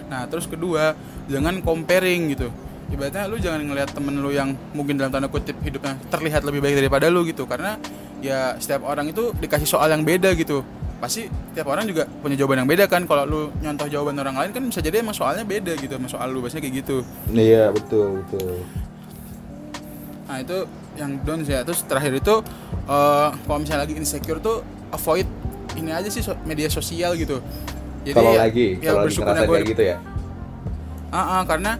Nah 0.10 0.26
terus 0.26 0.50
kedua 0.50 0.98
jangan 1.30 1.62
comparing 1.62 2.34
gitu. 2.34 2.50
Ibaratnya 2.90 3.30
lu 3.30 3.38
jangan 3.38 3.62
ngelihat 3.64 3.94
temen 3.94 4.18
lu 4.18 4.34
yang 4.34 4.58
mungkin 4.74 4.98
dalam 4.98 5.14
tanda 5.14 5.30
kutip 5.30 5.56
hidupnya 5.62 5.96
terlihat 6.10 6.42
lebih 6.42 6.60
baik 6.66 6.82
daripada 6.82 7.06
lu 7.08 7.22
gitu. 7.24 7.46
Karena 7.46 7.78
ya 8.18 8.58
setiap 8.58 8.82
orang 8.90 9.14
itu 9.14 9.30
dikasih 9.38 9.70
soal 9.70 9.94
yang 9.94 10.02
beda 10.02 10.34
gitu 10.34 10.66
pasti 11.02 11.26
tiap 11.52 11.66
orang 11.66 11.84
juga 11.84 12.06
punya 12.06 12.38
jawaban 12.38 12.62
yang 12.62 12.70
beda 12.70 12.86
kan 12.86 13.04
kalau 13.04 13.26
lu 13.26 13.42
nyontoh 13.58 13.90
jawaban 13.90 14.14
orang 14.16 14.38
lain 14.38 14.52
kan 14.52 14.62
bisa 14.64 14.80
jadi 14.80 15.02
emang 15.02 15.12
soalnya 15.12 15.42
beda 15.42 15.74
gitu 15.76 15.90
sama 15.92 16.06
soal 16.06 16.30
lu 16.30 16.40
biasanya 16.40 16.62
kayak 16.62 16.76
gitu 16.80 16.98
Iya, 17.28 17.74
betul, 17.74 18.22
betul. 18.22 18.62
Nah 20.24 20.38
itu 20.40 20.58
yang 20.94 21.18
down 21.20 21.42
ya. 21.44 21.66
Terus 21.66 21.82
terakhir 21.84 22.14
itu 22.14 22.36
eh 22.84 23.30
kalau 23.34 23.58
misalnya 23.58 23.84
lagi 23.84 23.98
insecure 23.98 24.38
tuh 24.38 24.62
avoid 24.90 25.26
ini 25.74 25.90
aja 25.90 26.08
sih 26.08 26.22
so- 26.22 26.38
media 26.44 26.70
sosial 26.70 27.18
gitu. 27.18 27.42
Jadi 28.02 28.14
Kalau 28.14 28.32
ya- 28.32 28.42
lagi, 28.42 28.68
ya 28.78 28.92
kalau 28.92 29.06
bersyukurnya 29.06 29.44
gue 29.44 29.60
gitu 29.68 29.84
ya. 29.84 29.98
Ah, 31.10 31.40
ah, 31.40 31.42
karena 31.44 31.76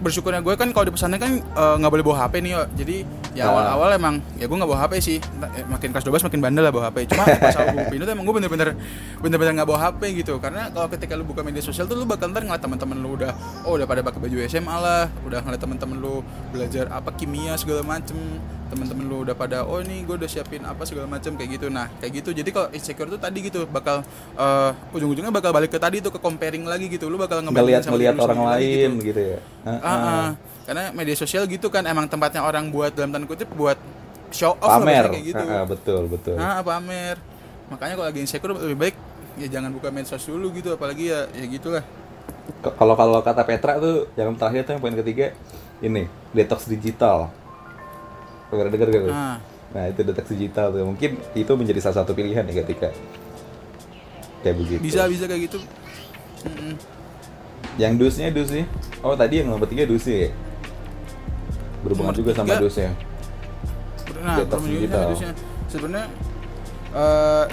bersyukurnya 0.00 0.40
gue 0.40 0.54
kan 0.54 0.68
kalau 0.70 0.84
di 0.84 0.92
pesantren 0.92 1.20
kan 1.20 1.32
eh, 1.38 1.74
nggak 1.78 1.90
boleh 1.90 2.04
bawa 2.04 2.16
HP 2.24 2.34
nih 2.40 2.50
yo. 2.50 2.62
Jadi 2.74 2.96
ya 3.34 3.50
awal-awal 3.50 3.90
emang 3.92 4.14
ya 4.38 4.46
gue 4.46 4.56
nggak 4.56 4.70
bawa 4.70 4.80
HP 4.86 4.92
sih. 5.02 5.18
Eh, 5.58 5.64
makin 5.66 5.90
kelas 5.90 6.06
12 6.06 6.26
makin 6.30 6.40
bandel 6.40 6.62
lah 6.64 6.72
bawa 6.72 6.84
HP. 6.90 7.10
Cuma 7.10 7.26
pas 7.26 7.54
awal 7.58 7.74
gue 7.76 7.84
pindah 7.90 8.06
tuh 8.06 8.14
emang 8.14 8.24
gue 8.24 8.34
bener-bener 8.40 8.68
bener-bener 9.18 9.52
nggak 9.60 9.68
bawa 9.68 9.80
HP 9.90 10.00
gitu. 10.24 10.38
Karena 10.38 10.70
kalau 10.70 10.88
ketika 10.88 11.12
lu 11.18 11.26
buka 11.26 11.42
media 11.42 11.60
sosial 11.60 11.84
tuh 11.84 11.98
lu 11.98 12.06
bakal 12.06 12.30
ntar 12.30 12.46
ngeliat 12.46 12.62
teman-teman 12.62 12.96
lu 13.02 13.18
udah 13.18 13.32
oh 13.66 13.74
udah 13.74 13.86
pada 13.90 14.00
pakai 14.06 14.20
baju 14.22 14.36
SMA 14.46 14.76
lah, 14.78 15.10
udah 15.26 15.38
ngeliat 15.42 15.60
teman-teman 15.60 15.96
lu 15.98 16.22
belajar 16.54 16.86
apa 16.94 17.10
kimia 17.12 17.58
segala 17.58 17.82
macem 17.82 18.16
teman-teman 18.64 19.04
lu 19.06 19.16
udah 19.22 19.36
pada 19.36 19.62
oh 19.62 19.78
ini 19.78 20.02
gue 20.02 20.16
udah 20.18 20.26
siapin 20.26 20.64
apa 20.64 20.82
segala 20.88 21.06
macem 21.06 21.36
kayak 21.36 21.60
gitu 21.60 21.66
nah 21.70 21.86
kayak 22.00 22.24
gitu 22.24 22.34
jadi 22.34 22.48
kalau 22.50 22.68
insecure 22.74 23.06
tuh 23.06 23.20
tadi 23.20 23.38
gitu 23.44 23.68
bakal 23.70 24.02
eh, 24.34 24.70
ujung-ujungnya 24.90 25.30
bakal 25.30 25.54
balik 25.54 25.70
ke 25.70 25.78
tadi 25.78 26.00
tuh 26.02 26.10
ke 26.10 26.18
comparing 26.18 26.64
lagi 26.66 26.90
gitu 26.90 27.06
lu 27.06 27.20
bakal 27.20 27.44
ngebandingin 27.44 27.84
sama 27.84 27.94
ngeliat 27.94 28.16
orang 28.18 28.40
lain 28.56 28.88
gitu. 28.98 29.06
gitu 29.14 29.20
ya. 29.36 29.38
Ah, 29.62 29.70
Ah, 29.70 29.86
ah. 29.86 30.00
ah. 30.02 30.28
Karena 30.64 30.90
media 30.96 31.12
sosial 31.12 31.44
gitu 31.44 31.68
kan 31.68 31.84
emang 31.84 32.08
tempatnya 32.08 32.40
orang 32.40 32.72
buat 32.72 32.96
dalam 32.96 33.12
tanda 33.12 33.28
kutip 33.28 33.52
buat 33.52 33.76
show 34.32 34.56
off 34.58 34.64
lah 34.64 34.80
Pamer. 34.80 34.88
biasanya 34.88 35.12
kayak 35.12 35.26
gitu. 35.28 35.44
Ah, 35.44 35.64
betul, 35.68 36.02
betul. 36.08 36.34
Nah, 36.40 36.64
pamer. 36.64 37.16
Makanya 37.68 37.94
kalau 38.00 38.06
lagi 38.08 38.20
insecure 38.24 38.52
lebih 38.56 38.78
baik 38.78 38.96
ya 39.34 39.46
jangan 39.50 39.74
buka 39.74 39.90
medsos 39.90 40.22
dulu 40.24 40.54
gitu 40.54 40.72
apalagi 40.74 41.10
ya 41.12 41.28
ya 41.36 41.44
gitulah. 41.48 41.84
Kalau 42.64 42.94
kalau 42.96 43.20
kata 43.20 43.44
Petra 43.44 43.76
tuh 43.80 44.08
yang 44.16 44.32
terakhir 44.36 44.64
tuh 44.68 44.72
yang 44.76 44.82
poin 44.82 44.96
ketiga 44.96 45.36
ini 45.84 46.08
detox 46.32 46.64
digital. 46.64 47.28
Pernah 48.48 48.70
dengar 48.70 48.88
gak? 48.88 49.02
Nah, 49.10 49.36
Nah 49.74 49.90
itu 49.90 50.00
detox 50.06 50.26
digital 50.30 50.70
tuh 50.70 50.86
mungkin 50.86 51.18
itu 51.34 51.52
menjadi 51.58 51.80
salah 51.82 52.06
satu 52.06 52.14
pilihan 52.14 52.46
ya 52.46 52.54
ketika 52.62 52.94
kayak 54.46 54.56
begitu. 54.60 54.80
bisa 54.80 55.08
bisa 55.10 55.24
kayak 55.26 55.50
gitu. 55.50 55.58
Mm-mm. 56.46 56.76
Yang 57.80 57.92
dusnya 57.98 58.28
dus 58.30 58.54
sih. 58.54 58.64
Oh 59.02 59.18
tadi 59.18 59.42
yang 59.42 59.50
nomor 59.50 59.66
tiga 59.66 59.82
dus 59.88 60.06
ya. 60.06 60.30
Berhubungan 61.84 62.14
juga 62.16 62.30
sama 62.32 62.48
tiga. 62.56 62.64
dusnya. 62.64 62.90
Nah, 64.24 64.36
permenjurnya 64.48 64.88
digital. 64.88 65.08
dusnya. 65.12 65.30
Sebenarnya 65.68 66.06
eh 66.94 67.44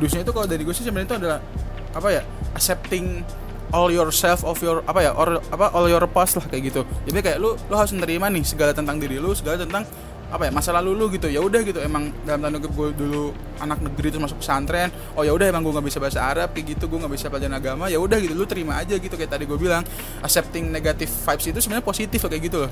dusnya 0.00 0.20
itu 0.24 0.32
kalau 0.32 0.46
dari 0.48 0.62
gue 0.64 0.74
sih 0.74 0.84
sebenarnya 0.84 1.08
itu 1.12 1.16
adalah 1.20 1.38
apa 1.92 2.08
ya? 2.08 2.22
Accepting 2.56 3.20
all 3.74 3.92
yourself 3.92 4.40
of 4.48 4.56
your 4.64 4.80
apa 4.88 5.00
ya? 5.04 5.12
Or, 5.12 5.38
apa 5.52 5.76
all 5.76 5.86
your 5.92 6.04
past 6.08 6.40
lah 6.40 6.44
kayak 6.48 6.72
gitu. 6.72 6.82
Jadi 7.04 7.18
kayak 7.20 7.38
lu 7.38 7.52
lu 7.68 7.74
harus 7.76 7.92
menerima 7.92 8.32
nih 8.32 8.44
segala 8.48 8.72
tentang 8.72 8.96
diri 8.96 9.20
lu, 9.20 9.36
segala 9.36 9.60
tentang 9.60 9.84
apa 10.26 10.42
ya 10.42 10.50
masa 10.50 10.74
lalu 10.74 10.90
lu 10.98 11.06
gitu 11.14 11.30
ya 11.30 11.38
udah 11.38 11.62
gitu 11.62 11.78
emang 11.78 12.10
dalam 12.26 12.42
tanda 12.42 12.58
kutip 12.58 12.74
gue 12.74 12.88
dulu 12.98 13.30
anak 13.62 13.78
negeri 13.78 14.10
terus 14.10 14.22
masuk 14.26 14.42
pesantren 14.42 14.90
oh 15.14 15.22
ya 15.22 15.30
udah 15.30 15.54
emang 15.54 15.62
gue 15.62 15.70
nggak 15.70 15.86
bisa 15.86 16.02
bahasa 16.02 16.18
Arab 16.18 16.50
kayak 16.50 16.74
gitu 16.74 16.90
gue 16.90 16.98
nggak 16.98 17.14
bisa 17.14 17.30
pelajaran 17.30 17.54
agama 17.54 17.86
ya 17.86 18.02
udah 18.02 18.18
gitu 18.18 18.34
lu 18.34 18.42
terima 18.42 18.74
aja 18.74 18.98
gitu 18.98 19.14
kayak 19.14 19.30
tadi 19.30 19.46
gue 19.46 19.54
bilang 19.54 19.86
accepting 20.26 20.66
negative 20.66 21.06
vibes 21.06 21.46
itu 21.46 21.58
sebenarnya 21.62 21.86
positif 21.86 22.18
loh, 22.26 22.30
kayak 22.34 22.42
gitu 22.42 22.58
loh 22.66 22.70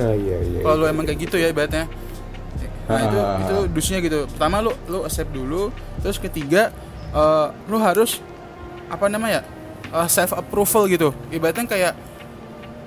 Oh 0.00 0.14
iya 0.16 0.36
iya. 0.40 0.60
kalau 0.64 0.84
iya. 0.88 0.92
emang 0.96 1.04
kayak 1.04 1.20
gitu 1.28 1.36
ya 1.36 1.52
ibaratnya 1.52 1.84
nah 2.90 3.00
itu 3.06 3.18
Ah. 3.22 3.38
itu 3.38 3.56
dusnya 3.70 3.98
gitu 4.02 4.26
pertama 4.34 4.58
lu 4.58 4.74
lu 4.90 5.06
accept 5.06 5.30
dulu 5.30 5.70
terus 6.02 6.18
ketiga 6.18 6.74
eh, 7.14 7.46
lu 7.70 7.78
harus 7.78 8.18
apa 8.90 9.06
namanya 9.06 9.46
self 10.10 10.34
approval 10.34 10.90
gitu 10.90 11.14
ibaratnya 11.30 11.70
kayak 11.70 11.92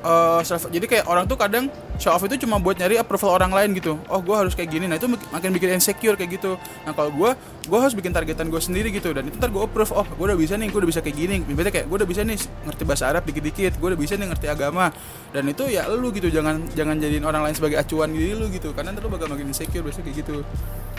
eh, 0.03 0.39
self 0.43 0.67
jadi 0.67 0.83
kayak 0.83 1.05
orang 1.07 1.23
tuh 1.23 1.39
kadang 1.39 1.71
show 2.03 2.11
off 2.11 2.27
itu 2.27 2.43
cuma 2.43 2.59
buat 2.59 2.75
nyari 2.75 2.99
approval 2.99 3.39
orang 3.39 3.55
lain 3.55 3.79
gitu. 3.79 3.95
Oh 4.11 4.19
gue 4.19 4.35
harus 4.35 4.51
kayak 4.51 4.75
gini. 4.75 4.91
Nah 4.91 4.99
itu 4.99 5.07
mak- 5.07 5.23
makin 5.31 5.55
bikin 5.55 5.79
insecure 5.79 6.19
kayak 6.19 6.35
gitu. 6.35 6.59
Nah 6.83 6.91
kalau 6.91 7.15
gue 7.15 7.31
gue 7.63 7.79
harus 7.79 7.95
bikin 7.95 8.11
targetan 8.11 8.51
gue 8.51 8.59
sendiri 8.59 8.91
gitu. 8.91 9.15
Dan 9.15 9.31
itu 9.31 9.39
ntar 9.39 9.47
gue 9.47 9.63
approve. 9.63 9.95
Oh 9.95 10.03
gue 10.03 10.25
udah 10.27 10.35
bisa 10.35 10.59
nih 10.59 10.67
gue 10.67 10.79
udah 10.83 10.89
bisa 10.91 10.99
kayak 10.99 11.15
gini. 11.15 11.39
Ibaratnya 11.47 11.71
kayak 11.79 11.87
gue 11.87 11.97
udah 12.03 12.09
bisa 12.11 12.21
nih 12.27 12.35
ngerti 12.67 12.83
bahasa 12.83 13.03
Arab 13.07 13.23
dikit-dikit. 13.23 13.79
Gue 13.79 13.95
udah 13.95 13.99
bisa 14.03 14.19
nih 14.19 14.27
ngerti 14.35 14.47
agama. 14.51 14.91
Dan 15.31 15.47
itu 15.47 15.63
ya 15.71 15.87
lu 15.87 16.11
gitu. 16.11 16.27
Jangan 16.27 16.67
jangan 16.75 16.99
jadiin 16.99 17.23
orang 17.23 17.47
lain 17.47 17.55
sebagai 17.55 17.79
acuan 17.79 18.11
diri 18.11 18.35
lu 18.35 18.51
gitu. 18.51 18.75
Karena 18.75 18.91
ntar 18.91 19.07
lu 19.07 19.09
bakal 19.09 19.31
makin 19.31 19.47
insecure 19.55 19.79
biasanya 19.79 20.11
kayak 20.11 20.17
gitu. 20.27 20.35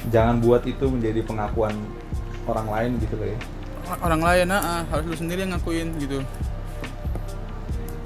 Jangan 0.08 0.40
buat 0.40 0.64
itu 0.64 0.88
menjadi 0.88 1.20
pengakuan 1.20 1.76
orang 2.48 2.66
lain 2.72 2.90
gitu 3.04 3.20
ya. 3.20 3.36
orang 4.00 4.20
lain 4.24 4.48
ah, 4.48 4.60
ah, 4.64 4.80
harus 4.88 5.12
lu 5.12 5.16
sendiri 5.16 5.44
yang 5.44 5.52
ngakuin 5.52 5.92
gitu 6.00 6.24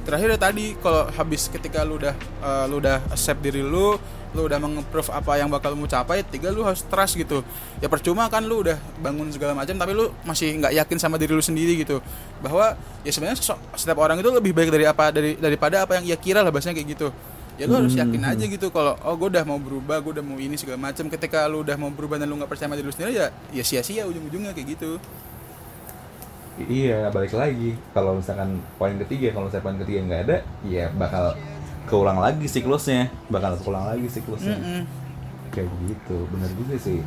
terakhir 0.08 0.28
ya 0.32 0.38
tadi 0.40 0.72
kalau 0.80 1.04
habis 1.12 1.52
ketika 1.52 1.84
lu 1.84 2.00
udah 2.00 2.16
eh, 2.16 2.64
lu 2.72 2.80
udah 2.80 3.04
accept 3.12 3.44
diri 3.44 3.60
lu 3.60 4.00
lu 4.36 4.44
udah 4.44 4.60
meng-approve 4.60 5.08
apa 5.08 5.40
yang 5.40 5.48
bakal 5.48 5.72
lu 5.72 5.88
capai 5.88 6.20
tiga 6.20 6.52
lu 6.52 6.60
harus 6.60 6.84
trust 6.84 7.16
gitu. 7.16 7.40
Ya 7.80 7.88
percuma 7.88 8.28
kan 8.28 8.44
lu 8.44 8.60
udah 8.60 8.76
bangun 9.00 9.28
segala 9.32 9.56
macam 9.56 9.72
tapi 9.76 9.92
lu 9.96 10.12
masih 10.24 10.60
nggak 10.60 10.72
yakin 10.84 10.96
sama 11.00 11.16
diri 11.16 11.32
lu 11.32 11.44
sendiri 11.44 11.80
gitu. 11.80 12.00
Bahwa 12.44 12.76
ya 13.04 13.10
sebenarnya 13.12 13.40
setiap 13.76 13.98
orang 14.00 14.20
itu 14.20 14.28
lebih 14.28 14.52
baik 14.52 14.68
dari 14.72 14.84
apa 14.84 15.12
dari 15.12 15.36
daripada 15.36 15.84
apa 15.84 16.00
yang 16.00 16.04
ia 16.08 16.16
kira 16.20 16.44
lah 16.44 16.52
bahasanya 16.52 16.76
kayak 16.80 16.88
gitu. 16.96 17.08
Ya 17.58 17.66
lu 17.66 17.74
harus 17.74 17.96
yakin 17.96 18.22
aja 18.22 18.44
gitu 18.44 18.70
kalau 18.70 18.94
oh 19.02 19.14
gue 19.18 19.34
udah 19.34 19.42
mau 19.42 19.58
berubah 19.58 19.98
gue 19.98 20.20
udah 20.20 20.24
mau 20.24 20.36
ini 20.36 20.60
segala 20.60 20.76
macam. 20.76 21.08
Ketika 21.08 21.48
lu 21.48 21.64
udah 21.64 21.76
mau 21.80 21.88
berubah 21.88 22.20
dan 22.20 22.28
lu 22.28 22.36
nggak 22.36 22.52
percaya 22.52 22.68
sama 22.68 22.76
diri 22.76 22.86
lu 22.88 22.94
sendiri 22.94 23.12
ya 23.16 23.32
ya 23.50 23.64
sia-sia 23.64 24.04
ujung-ujungnya 24.04 24.52
kayak 24.52 24.76
gitu 24.76 25.00
Iya, 26.60 27.08
balik 27.08 27.32
lagi. 27.32 27.78
Kalau 27.92 28.14
misalkan 28.14 28.50
poin 28.74 28.98
ketiga, 28.98 29.30
kalau 29.30 29.46
misalkan 29.46 29.66
poin 29.68 29.78
ketiga 29.78 30.00
nggak 30.02 30.22
ada, 30.24 30.36
ya 30.64 30.90
bakal 30.90 31.38
keulang 31.84 32.18
lagi 32.18 32.44
siklusnya, 32.44 33.06
bakal 33.26 33.54
keulang 33.56 33.86
lagi 33.86 34.08
siklusnya. 34.08 34.56
Mm-mm. 34.56 34.82
Kayak 35.48 35.70
gitu, 35.84 36.16
bener 36.28 36.50
juga 36.54 36.74
sih. 36.76 37.00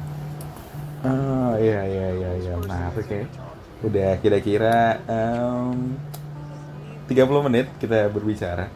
Oh 1.01 1.53
iya 1.57 1.81
iya 1.83 2.07
iya 2.13 2.31
iya, 2.37 2.53
menarik 2.55 3.05
ya. 3.05 3.25
Udah 3.81 4.11
kira-kira 4.17 4.77
em, 5.03 5.97
30 7.07 7.17
menit 7.43 7.67
kita 7.75 8.07
berbicara. 8.07 8.69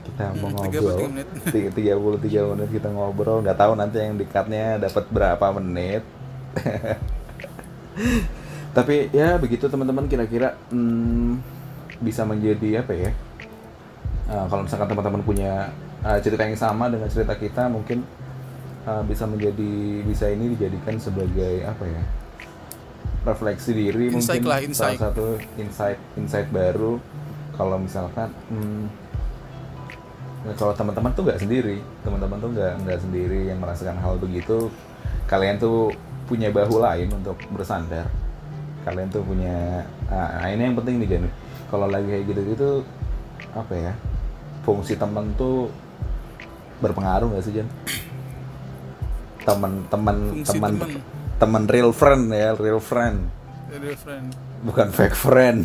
Kita 0.00 0.32
mau 0.36 0.48
Hmm, 0.50 0.64
33 0.64 0.80
ngobrol. 0.80 1.08
menit. 1.08 1.26
Tiga- 1.46 1.72
33 1.72 2.40
menit 2.46 2.68
kita 2.70 2.88
ngobrol, 2.88 3.38
nggak 3.40 3.58
tahu 3.58 3.72
nanti 3.74 3.96
yang 3.98 4.14
dekatnya 4.14 4.78
dapat 4.78 5.04
berapa 5.08 5.46
menit. 5.52 6.02
Tapi 8.70 9.10
ya 9.10 9.34
begitu 9.36 9.66
teman-teman 9.66 10.06
kira-kira 10.06 10.54
hmm, 10.70 11.42
bisa 12.02 12.22
menjadi 12.22 12.82
apa 12.86 12.92
ya? 12.94 13.10
Eh, 14.30 14.44
kalau 14.46 14.62
misalkan 14.62 14.88
teman-teman 14.88 15.22
punya 15.26 15.74
eh, 16.06 16.18
cerita 16.22 16.46
yang 16.46 16.58
sama 16.58 16.86
dengan 16.86 17.10
cerita 17.10 17.34
kita, 17.34 17.66
mungkin 17.66 18.06
eh, 18.86 19.02
bisa 19.10 19.26
menjadi 19.26 20.06
bisa 20.06 20.30
ini 20.30 20.54
dijadikan 20.54 20.96
sebagai 21.02 21.66
apa 21.66 21.84
ya? 21.86 22.02
refleksi 23.20 23.76
diri 23.76 24.08
Insight 24.08 24.40
mungkin 24.40 24.48
lah, 24.48 24.60
insight. 24.64 24.96
salah 24.96 25.12
satu 25.12 25.26
insight 25.60 25.98
insight 26.16 26.48
baru 26.48 26.96
kalau 27.52 27.76
misalkan 27.76 28.32
hmm, 28.48 28.88
kalau 30.56 30.72
teman-teman 30.72 31.12
tuh 31.12 31.28
nggak 31.28 31.40
sendiri 31.44 31.76
teman-teman 32.00 32.40
tuh 32.40 32.50
nggak 32.56 32.72
nggak 32.88 32.98
sendiri 33.04 33.52
yang 33.52 33.60
merasakan 33.60 34.00
hal 34.00 34.16
begitu 34.16 34.72
kalian 35.28 35.60
tuh 35.60 35.92
punya 36.24 36.48
bahu 36.48 36.80
lain 36.80 37.12
untuk 37.12 37.36
bersandar 37.52 38.08
kalian 38.84 39.08
tuh 39.12 39.22
punya 39.22 39.84
nah 40.08 40.48
ini 40.48 40.62
yang 40.70 40.76
penting 40.76 41.00
nih 41.04 41.08
Jan 41.08 41.24
kalau 41.68 41.86
lagi 41.86 42.08
kayak 42.08 42.24
gitu 42.32 42.40
gitu 42.54 42.70
apa 43.52 43.72
ya 43.74 43.92
fungsi 44.64 44.96
teman 44.96 45.32
tuh 45.36 45.68
berpengaruh 46.80 47.28
nggak 47.32 47.44
sih 47.44 47.54
Jan 47.60 47.68
teman-teman 49.44 50.16
Fungsi 50.36 50.48
teman 50.56 50.72
teman. 50.76 51.00
teman 51.40 51.62
real 51.68 51.90
friend 51.92 52.28
ya 52.32 52.52
real 52.56 52.80
friend 52.80 53.28
Real 53.70 53.94
friend. 53.94 54.34
bukan 54.66 54.88
fake 54.90 55.16
friend 55.16 55.62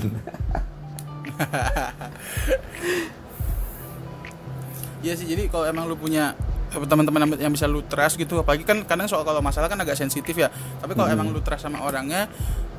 Iya 5.06 5.14
sih, 5.14 5.30
jadi 5.30 5.46
kalau 5.54 5.70
emang 5.70 5.86
lu 5.86 5.94
punya 5.94 6.34
teman-teman 6.74 7.38
yang 7.38 7.54
bisa 7.54 7.70
lu 7.70 7.86
trust 7.86 8.18
gitu, 8.18 8.42
apalagi 8.42 8.66
kan 8.66 8.82
kadang 8.90 9.06
soal 9.06 9.22
kalau 9.22 9.38
masalah 9.38 9.70
kan 9.70 9.78
agak 9.78 9.94
sensitif 9.94 10.34
ya. 10.34 10.50
Tapi 10.82 10.98
kalau 10.98 11.06
emang 11.06 11.30
lu 11.30 11.46
trust 11.46 11.70
sama 11.70 11.86
orangnya, 11.86 12.26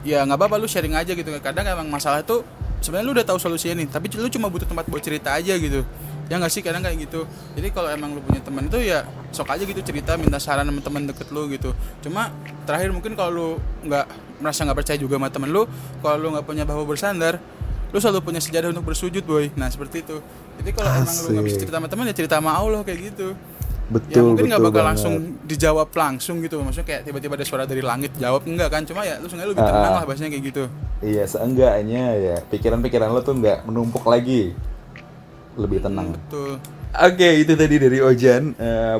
ya 0.06 0.22
nggak 0.22 0.38
apa-apa 0.38 0.62
lu 0.62 0.70
sharing 0.70 0.94
aja 0.94 1.12
gitu. 1.12 1.34
Kadang 1.42 1.66
emang 1.66 1.90
masalah 1.90 2.22
itu 2.22 2.46
sebenarnya 2.78 3.06
lu 3.10 3.12
udah 3.18 3.26
tahu 3.26 3.38
solusinya 3.42 3.82
nih, 3.82 3.90
tapi 3.90 4.06
lu 4.14 4.30
cuma 4.30 4.46
butuh 4.46 4.70
tempat 4.70 4.86
buat 4.86 5.02
cerita 5.02 5.34
aja 5.34 5.58
gitu. 5.58 5.82
Ya 6.30 6.38
nggak 6.38 6.50
sih 6.54 6.62
kadang 6.62 6.86
kayak 6.86 7.10
gitu. 7.10 7.26
Jadi 7.58 7.74
kalau 7.74 7.90
emang 7.90 8.14
lu 8.14 8.22
punya 8.22 8.38
teman 8.42 8.70
itu 8.70 8.78
ya 8.82 9.02
sok 9.34 9.50
aja 9.50 9.62
gitu 9.66 9.82
cerita, 9.82 10.14
minta 10.14 10.38
saran 10.38 10.66
sama 10.66 10.78
teman 10.78 11.10
deket 11.10 11.26
lu 11.34 11.50
gitu. 11.50 11.74
Cuma 12.06 12.30
terakhir 12.62 12.94
mungkin 12.94 13.18
kalau 13.18 13.30
lu 13.34 13.48
nggak 13.86 14.06
merasa 14.38 14.62
nggak 14.62 14.78
percaya 14.78 14.98
juga 14.98 15.18
sama 15.18 15.28
temen 15.34 15.50
lu, 15.50 15.66
kalau 16.02 16.16
lu 16.22 16.28
nggak 16.38 16.46
punya 16.46 16.62
bahu 16.62 16.86
bersandar, 16.86 17.42
lu 17.90 17.98
selalu 17.98 18.22
punya 18.22 18.38
sejarah 18.38 18.70
untuk 18.70 18.86
bersujud 18.86 19.26
boy. 19.26 19.50
Nah 19.58 19.66
seperti 19.70 20.06
itu. 20.06 20.22
Jadi 20.62 20.70
kalau 20.70 20.90
emang 20.94 21.14
lu 21.14 21.28
nggak 21.34 21.46
bisa 21.46 21.58
cerita 21.62 21.76
sama 21.82 21.88
teman 21.90 22.04
ya 22.06 22.14
cerita 22.14 22.34
sama 22.38 22.50
Allah 22.54 22.82
kayak 22.86 23.14
gitu 23.14 23.34
betul 23.86 24.18
ya 24.18 24.22
mungkin 24.26 24.44
nggak 24.50 24.62
bakal 24.66 24.74
banget. 24.74 24.90
langsung 24.90 25.14
dijawab 25.46 25.88
langsung 25.94 26.36
gitu 26.42 26.58
maksudnya 26.58 26.86
kayak 26.90 27.02
tiba-tiba 27.06 27.34
ada 27.38 27.46
suara 27.46 27.64
dari 27.70 27.82
langit 27.86 28.10
jawab 28.18 28.42
enggak 28.42 28.68
kan 28.74 28.82
cuma 28.82 29.06
ya 29.06 29.22
lu 29.22 29.30
sengaja 29.30 29.54
lebih 29.54 29.62
tenang 29.62 29.92
ah. 29.94 29.96
lah 30.00 30.04
bahasanya 30.04 30.30
kayak 30.34 30.44
gitu 30.50 30.64
iya 31.06 31.22
seenggaknya 31.22 32.04
ya 32.18 32.36
pikiran-pikiran 32.50 33.14
lo 33.14 33.22
tuh 33.22 33.38
nggak 33.38 33.62
menumpuk 33.62 34.02
lagi 34.02 34.58
lebih 35.54 35.78
tenang 35.86 36.18
betul 36.18 36.58
Oke, 36.96 37.44
itu 37.44 37.52
tadi 37.52 37.76
dari 37.76 38.00
Ojan. 38.00 38.56
Eh, 38.56 38.98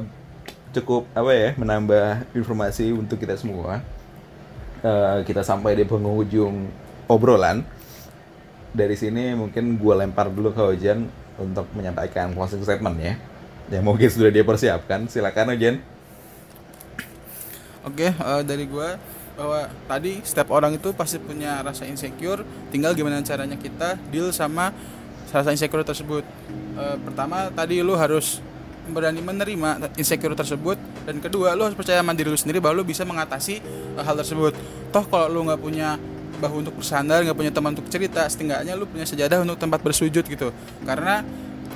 cukup 0.77 1.09
apa 1.17 1.33
ya, 1.33 1.49
menambah 1.57 2.29
informasi 2.37 2.93
untuk 2.93 3.17
kita 3.17 3.41
semua. 3.41 3.81
Eh, 4.85 5.25
kita 5.25 5.41
sampai 5.41 5.73
di 5.81 5.89
penghujung 5.89 6.69
obrolan. 7.09 7.65
Dari 8.77 8.93
sini 9.01 9.33
mungkin 9.33 9.81
gue 9.81 9.95
lempar 9.97 10.29
dulu 10.29 10.53
ke 10.53 10.61
Ojan 10.61 11.09
untuk 11.41 11.65
menyampaikan 11.73 12.37
closing 12.37 12.61
statement 12.61 13.01
ya. 13.01 13.17
Yang 13.71 13.85
mungkin 13.85 14.09
sudah 14.09 14.31
dia 14.31 14.45
persiapkan. 14.47 15.11
Silakan 15.11 15.55
Ojan. 15.55 15.77
oke 17.87 18.03
eh, 18.11 18.43
dari 18.43 18.67
gua 18.67 18.99
bahwa 19.37 19.69
tadi 19.87 20.19
setiap 20.27 20.51
orang 20.51 20.75
itu 20.75 20.91
pasti 20.97 21.21
punya 21.21 21.61
rasa 21.63 21.85
insecure. 21.87 22.43
Tinggal 22.73 22.97
gimana 22.97 23.23
caranya 23.23 23.55
kita 23.55 24.01
deal 24.11 24.33
sama 24.33 24.73
rasa 25.31 25.53
insecure 25.53 25.85
tersebut. 25.85 26.25
Eh, 26.79 26.97
pertama 27.05 27.53
tadi 27.53 27.85
lu 27.85 27.95
harus 27.95 28.41
berani 28.87 29.21
menerima 29.21 29.93
insecure 30.01 30.35
tersebut. 30.35 30.79
Dan 31.05 31.23
kedua 31.23 31.55
lu 31.55 31.69
harus 31.69 31.77
percaya 31.79 32.03
sama 32.03 32.17
diri 32.17 32.33
lu 32.33 32.39
sendiri 32.39 32.59
bahwa 32.59 32.83
lu 32.83 32.85
bisa 32.87 33.05
mengatasi 33.05 33.61
eh, 33.99 34.03
hal 34.03 34.17
tersebut. 34.17 34.57
Toh 34.91 35.05
kalau 35.07 35.29
lu 35.29 35.47
nggak 35.47 35.61
punya 35.61 36.01
bahu 36.37 36.61
untuk 36.65 36.75
bersandar 36.77 37.25
nggak 37.25 37.37
punya 37.37 37.53
teman 37.53 37.73
untuk 37.73 37.89
cerita 37.89 38.29
setidaknya 38.29 38.77
lu 38.77 38.85
punya 38.85 39.09
sejadah 39.09 39.45
untuk 39.45 39.61
tempat 39.61 39.85
bersujud 39.85 40.25
gitu. 40.25 40.49
Karena 40.85 41.21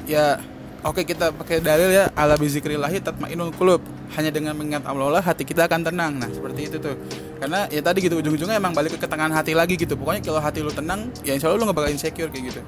ya 0.09 0.41
oke 0.85 1.03
kita 1.05 1.33
pakai 1.35 1.61
dalil 1.61 1.91
ya 1.93 2.09
ala 2.17 2.35
bizikrillahi 2.41 3.01
tatmainul 3.05 3.53
qulub 3.55 3.83
hanya 4.17 4.33
dengan 4.33 4.57
mengingat 4.57 4.85
Allah 4.89 5.21
lah 5.21 5.23
hati 5.23 5.45
kita 5.45 5.69
akan 5.69 5.87
tenang 5.87 6.17
nah 6.19 6.29
seperti 6.31 6.71
itu 6.73 6.77
tuh 6.81 6.97
karena 7.41 7.69
ya 7.69 7.81
tadi 7.85 8.05
gitu 8.05 8.21
ujung-ujungnya 8.21 8.57
emang 8.57 8.73
balik 8.73 8.97
ke 8.97 8.99
ketenangan 9.05 9.41
hati 9.41 9.53
lagi 9.53 9.77
gitu 9.77 9.95
pokoknya 9.95 10.21
kalau 10.25 10.41
hati 10.41 10.61
lu 10.65 10.73
tenang 10.73 11.13
ya 11.23 11.37
insya 11.37 11.49
Allah 11.49 11.61
lu 11.61 11.65
nggak 11.69 11.79
bakal 11.79 11.91
insecure 11.93 12.31
kayak 12.33 12.45
gitu 12.53 12.61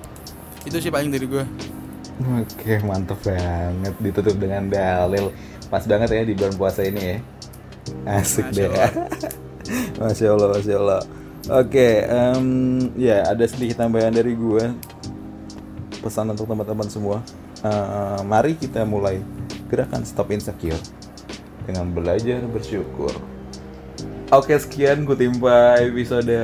itu 0.63 0.77
sih 0.79 0.91
paling 0.93 1.11
dari 1.11 1.27
gue 1.27 1.45
Oke, 2.23 2.79
mantep 2.87 3.19
banget. 3.25 3.95
Ditutup 3.99 4.37
dengan 4.39 4.71
dalil. 4.71 5.35
Pas 5.67 5.83
banget 5.89 6.13
ya 6.13 6.23
di 6.23 6.35
bulan 6.37 6.55
puasa 6.55 6.87
ini 6.87 7.01
ya. 7.03 7.17
Asik 8.07 8.53
Masya 8.53 8.55
deh. 8.55 8.69
Allah. 8.69 8.91
Masya 10.07 10.27
Allah, 10.31 10.49
Masya 10.55 10.75
Allah. 10.79 11.01
Oke, 11.51 11.89
em, 12.07 12.47
ya 12.95 13.27
ada 13.27 13.43
sedikit 13.49 13.83
tambahan 13.83 14.15
dari 14.15 14.39
gue. 14.39 14.71
Pesan 15.99 16.31
untuk 16.31 16.47
teman-teman 16.47 16.87
semua. 16.87 17.19
Eh, 17.63 18.21
mari 18.27 18.59
kita 18.59 18.83
mulai 18.83 19.23
gerakan 19.71 20.03
Stop 20.03 20.35
Insecure 20.35 20.83
dengan 21.63 21.95
belajar 21.95 22.43
bersyukur. 22.51 23.15
Oke 24.35 24.59
sekian 24.59 25.07
gue 25.07 25.15
timpa 25.15 25.79
episode 25.79 26.35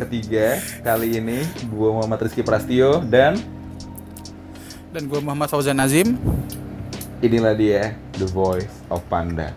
ketiga 0.00 0.56
kali 0.80 1.20
ini. 1.20 1.44
Gue 1.68 1.92
Muhammad 1.92 2.24
Rizky 2.24 2.40
Prastio 2.40 3.04
dan 3.04 3.36
dan 4.96 5.04
gue 5.04 5.20
Muhammad 5.20 5.52
Fauzan 5.52 5.76
Nazim. 5.76 6.16
inilah 7.22 7.54
dia 7.54 7.94
The 8.18 8.26
Voice 8.34 8.82
of 8.90 8.98
Panda 9.06 9.54